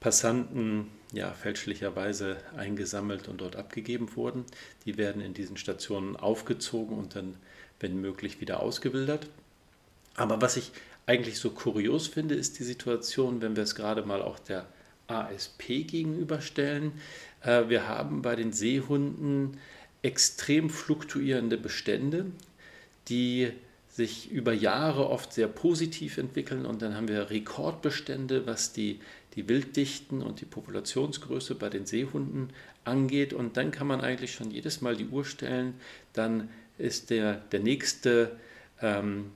Passanten 0.00 0.86
ja 1.12 1.32
fälschlicherweise 1.32 2.38
eingesammelt 2.56 3.28
und 3.28 3.42
dort 3.42 3.56
abgegeben 3.56 4.16
wurden. 4.16 4.46
Die 4.86 4.96
werden 4.96 5.20
in 5.20 5.34
diesen 5.34 5.58
Stationen 5.58 6.16
aufgezogen 6.16 6.96
und 6.96 7.16
dann 7.16 7.36
wenn 7.80 8.00
möglich, 8.00 8.40
wieder 8.40 8.60
ausgewildert. 8.62 9.28
Aber 10.14 10.40
was 10.40 10.56
ich 10.56 10.72
eigentlich 11.06 11.38
so 11.38 11.50
kurios 11.50 12.06
finde, 12.06 12.34
ist 12.34 12.58
die 12.58 12.64
Situation, 12.64 13.40
wenn 13.40 13.56
wir 13.56 13.62
es 13.62 13.74
gerade 13.74 14.02
mal 14.02 14.20
auch 14.20 14.38
der 14.38 14.66
ASP 15.06 15.86
gegenüberstellen. 15.86 16.92
Äh, 17.42 17.68
wir 17.68 17.88
haben 17.88 18.22
bei 18.22 18.36
den 18.36 18.52
Seehunden 18.52 19.56
extrem 20.02 20.70
fluktuierende 20.70 21.56
Bestände, 21.56 22.26
die 23.08 23.52
sich 23.88 24.30
über 24.30 24.52
Jahre 24.52 25.08
oft 25.08 25.32
sehr 25.32 25.48
positiv 25.48 26.18
entwickeln 26.18 26.66
und 26.66 26.82
dann 26.82 26.94
haben 26.94 27.08
wir 27.08 27.30
Rekordbestände, 27.30 28.46
was 28.46 28.72
die, 28.72 29.00
die 29.34 29.48
Wilddichten 29.48 30.22
und 30.22 30.40
die 30.40 30.44
Populationsgröße 30.44 31.56
bei 31.56 31.68
den 31.68 31.84
Seehunden 31.84 32.50
angeht 32.84 33.32
und 33.32 33.56
dann 33.56 33.72
kann 33.72 33.88
man 33.88 34.00
eigentlich 34.00 34.34
schon 34.34 34.52
jedes 34.52 34.82
Mal 34.82 34.94
die 34.94 35.08
Uhr 35.08 35.24
stellen, 35.24 35.74
dann 36.12 36.48
ist 36.78 37.10
der, 37.10 37.34
der 37.52 37.60
nächste 37.60 38.32
ähm, 38.80 39.32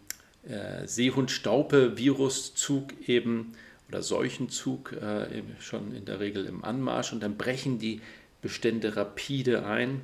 äh, 0.49 0.87
Seehund-Staupe-Viruszug 0.87 3.09
eben 3.09 3.53
oder 3.89 4.03
Seuchenzug 4.03 4.93
äh, 4.93 5.43
schon 5.61 5.95
in 5.95 6.05
der 6.05 6.21
Regel 6.21 6.47
im 6.47 6.65
Anmarsch 6.65 7.13
und 7.13 7.23
dann 7.23 7.37
brechen 7.37 7.79
die 7.79 8.01
Bestände 8.41 8.97
rapide 8.97 9.67
ein. 9.67 10.01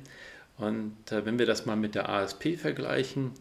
Und 0.57 1.11
äh, 1.11 1.25
wenn 1.25 1.39
wir 1.39 1.45
das 1.45 1.65
mal 1.65 1.75
mit 1.75 1.95
der 1.95 2.09
ASP 2.09 2.57
vergleichen, 2.57 3.31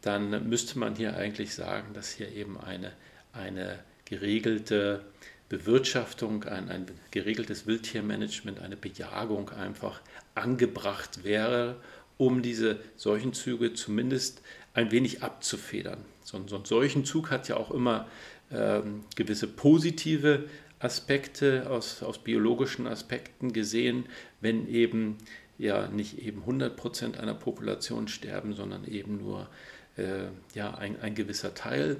dann 0.00 0.48
müsste 0.48 0.78
man 0.78 0.94
hier 0.94 1.16
eigentlich 1.16 1.54
sagen, 1.54 1.92
dass 1.94 2.12
hier 2.12 2.32
eben 2.32 2.58
eine, 2.58 2.92
eine 3.32 3.78
geregelte 4.04 5.04
Bewirtschaftung, 5.48 6.44
ein, 6.44 6.68
ein 6.68 6.86
geregeltes 7.10 7.66
Wildtiermanagement, 7.66 8.60
eine 8.60 8.76
Bejagung 8.76 9.50
einfach 9.50 10.00
angebracht 10.34 11.24
wäre, 11.24 11.76
um 12.18 12.42
diese 12.42 12.80
Seuchenzüge 12.96 13.72
zumindest 13.72 14.42
ein 14.74 14.90
wenig 14.90 15.22
abzufedern. 15.22 16.04
So, 16.22 16.40
so 16.46 16.56
ein 16.56 16.64
Seuchenzug 16.64 17.30
hat 17.30 17.48
ja 17.48 17.56
auch 17.56 17.70
immer 17.70 18.06
ähm, 18.52 19.04
gewisse 19.16 19.46
positive 19.46 20.44
Aspekte 20.78 21.68
aus, 21.70 22.02
aus 22.02 22.18
biologischen 22.18 22.86
Aspekten 22.86 23.52
gesehen, 23.52 24.04
wenn 24.40 24.68
eben 24.68 25.16
ja 25.58 25.88
nicht 25.88 26.18
eben 26.18 26.40
100 26.40 26.76
Prozent 26.76 27.18
einer 27.18 27.34
Population 27.34 28.08
sterben, 28.08 28.54
sondern 28.54 28.84
eben 28.84 29.18
nur 29.18 29.48
äh, 29.96 30.28
ja, 30.54 30.74
ein, 30.74 31.00
ein 31.00 31.14
gewisser 31.14 31.54
Teil. 31.54 31.96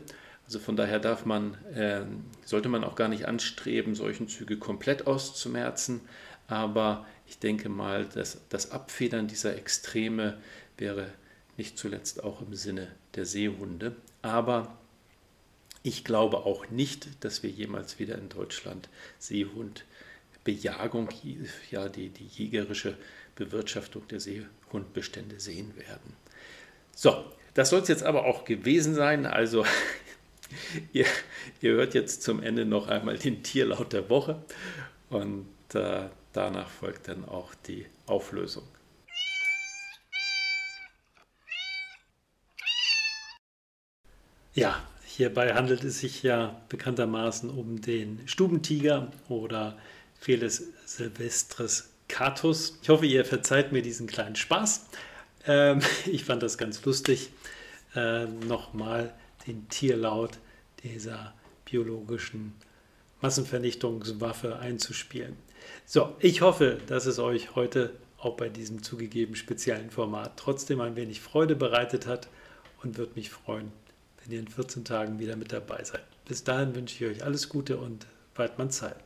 Also 0.46 0.61
von 0.61 0.76
daher 0.76 1.00
darf 1.00 1.26
man, 1.26 1.54
äh, 1.74 2.02
sollte 2.44 2.68
man 2.68 2.85
auch 2.85 2.94
gar 2.94 3.09
nicht 3.09 3.26
anstreben, 3.26 3.94
solchen 3.94 4.28
Züge 4.28 4.57
komplett 4.57 5.07
auszumerzen. 5.07 6.00
Aber 6.46 7.04
ich 7.28 7.38
denke 7.38 7.68
mal, 7.68 8.06
dass 8.06 8.38
das 8.48 8.70
Abfedern 8.70 9.28
dieser 9.28 9.56
Extreme 9.56 10.40
wäre 10.78 11.12
nicht 11.56 11.78
zuletzt 11.78 12.24
auch 12.24 12.40
im 12.40 12.54
Sinne 12.54 12.90
der 13.14 13.26
Seehunde. 13.26 13.94
Aber 14.22 14.78
ich 15.82 16.04
glaube 16.04 16.38
auch 16.38 16.70
nicht, 16.70 17.08
dass 17.20 17.42
wir 17.42 17.50
jemals 17.50 17.98
wieder 17.98 18.16
in 18.16 18.28
Deutschland 18.28 18.88
Seehundbejagung, 19.18 21.10
ja, 21.70 21.88
die, 21.88 22.08
die 22.08 22.26
jägerische 22.26 22.96
Bewirtschaftung 23.36 24.08
der 24.08 24.20
Seehundbestände 24.20 25.38
sehen 25.38 25.76
werden. 25.76 26.16
So, 26.94 27.24
das 27.54 27.70
soll 27.70 27.80
es 27.80 27.88
jetzt 27.88 28.02
aber 28.02 28.24
auch 28.24 28.44
gewesen 28.44 28.94
sein. 28.94 29.26
Also, 29.26 29.66
ihr, 30.92 31.06
ihr, 31.60 31.72
hört 31.72 31.94
jetzt 31.94 32.22
zum 32.22 32.42
Ende 32.42 32.64
noch 32.64 32.88
einmal 32.88 33.18
den 33.18 33.42
Tierlaut 33.42 33.92
der 33.92 34.08
Woche 34.08 34.42
und 35.10 35.46
äh, 35.74 36.08
danach 36.38 36.68
folgt 36.68 37.09
dann 37.09 37.24
auch 37.24 37.53
die 37.66 37.87
Auflösung. 38.07 38.62
Ja, 44.55 44.81
hierbei 45.05 45.55
handelt 45.55 45.83
es 45.83 45.98
sich 45.98 46.22
ja 46.22 46.61
bekanntermaßen 46.68 47.51
um 47.51 47.81
den 47.81 48.27
Stubentiger 48.27 49.11
oder 49.29 49.77
Felis 50.20 50.62
silvestris 50.85 51.90
catus. 52.07 52.79
Ich 52.83 52.88
hoffe, 52.88 53.07
ihr 53.07 53.24
verzeiht 53.24 53.72
mir 53.72 53.83
diesen 53.83 54.07
kleinen 54.07 54.37
Spaß. 54.37 54.87
Ähm, 55.46 55.81
ich 56.07 56.24
fand 56.24 56.44
das 56.44 56.57
ganz 56.57 56.85
lustig, 56.85 57.31
äh, 57.96 58.27
nochmal 58.27 59.12
den 59.48 59.68
Tierlaut 59.68 60.38
dieser 60.85 61.35
biologischen 61.64 62.55
Massenvernichtungswaffe 63.20 64.59
einzuspielen. 64.61 65.37
So, 65.87 66.14
ich 66.20 66.40
hoffe, 66.40 66.78
dass 66.87 67.07
es 67.07 67.18
euch 67.18 67.54
heute 67.54 67.92
auch 68.18 68.37
bei 68.37 68.48
diesem 68.48 68.83
zugegeben 68.83 69.37
speziellen 69.37 69.90
Format 69.90 70.33
trotzdem 70.37 70.81
ein 70.81 70.96
wenig 70.96 71.20
Freude 71.20 71.57
bereitet 71.57 72.07
hat 72.07 72.28
und 72.83 72.98
würde 72.98 73.12
mich 73.14 73.31
freuen, 73.31 73.72
wenn 74.22 74.33
ihr 74.33 74.40
in 74.40 74.48
14 74.48 74.85
Tagen 74.85 75.18
wieder 75.18 75.37
mit 75.37 75.52
dabei 75.52 75.83
seid. 75.85 76.04
Bis 76.26 76.44
dahin 76.44 76.74
wünsche 76.74 77.04
ich 77.04 77.11
euch 77.11 77.24
alles 77.24 77.48
Gute 77.48 77.78
und 77.78 78.07
Weidmann 78.35 78.70
Zeit. 78.70 78.96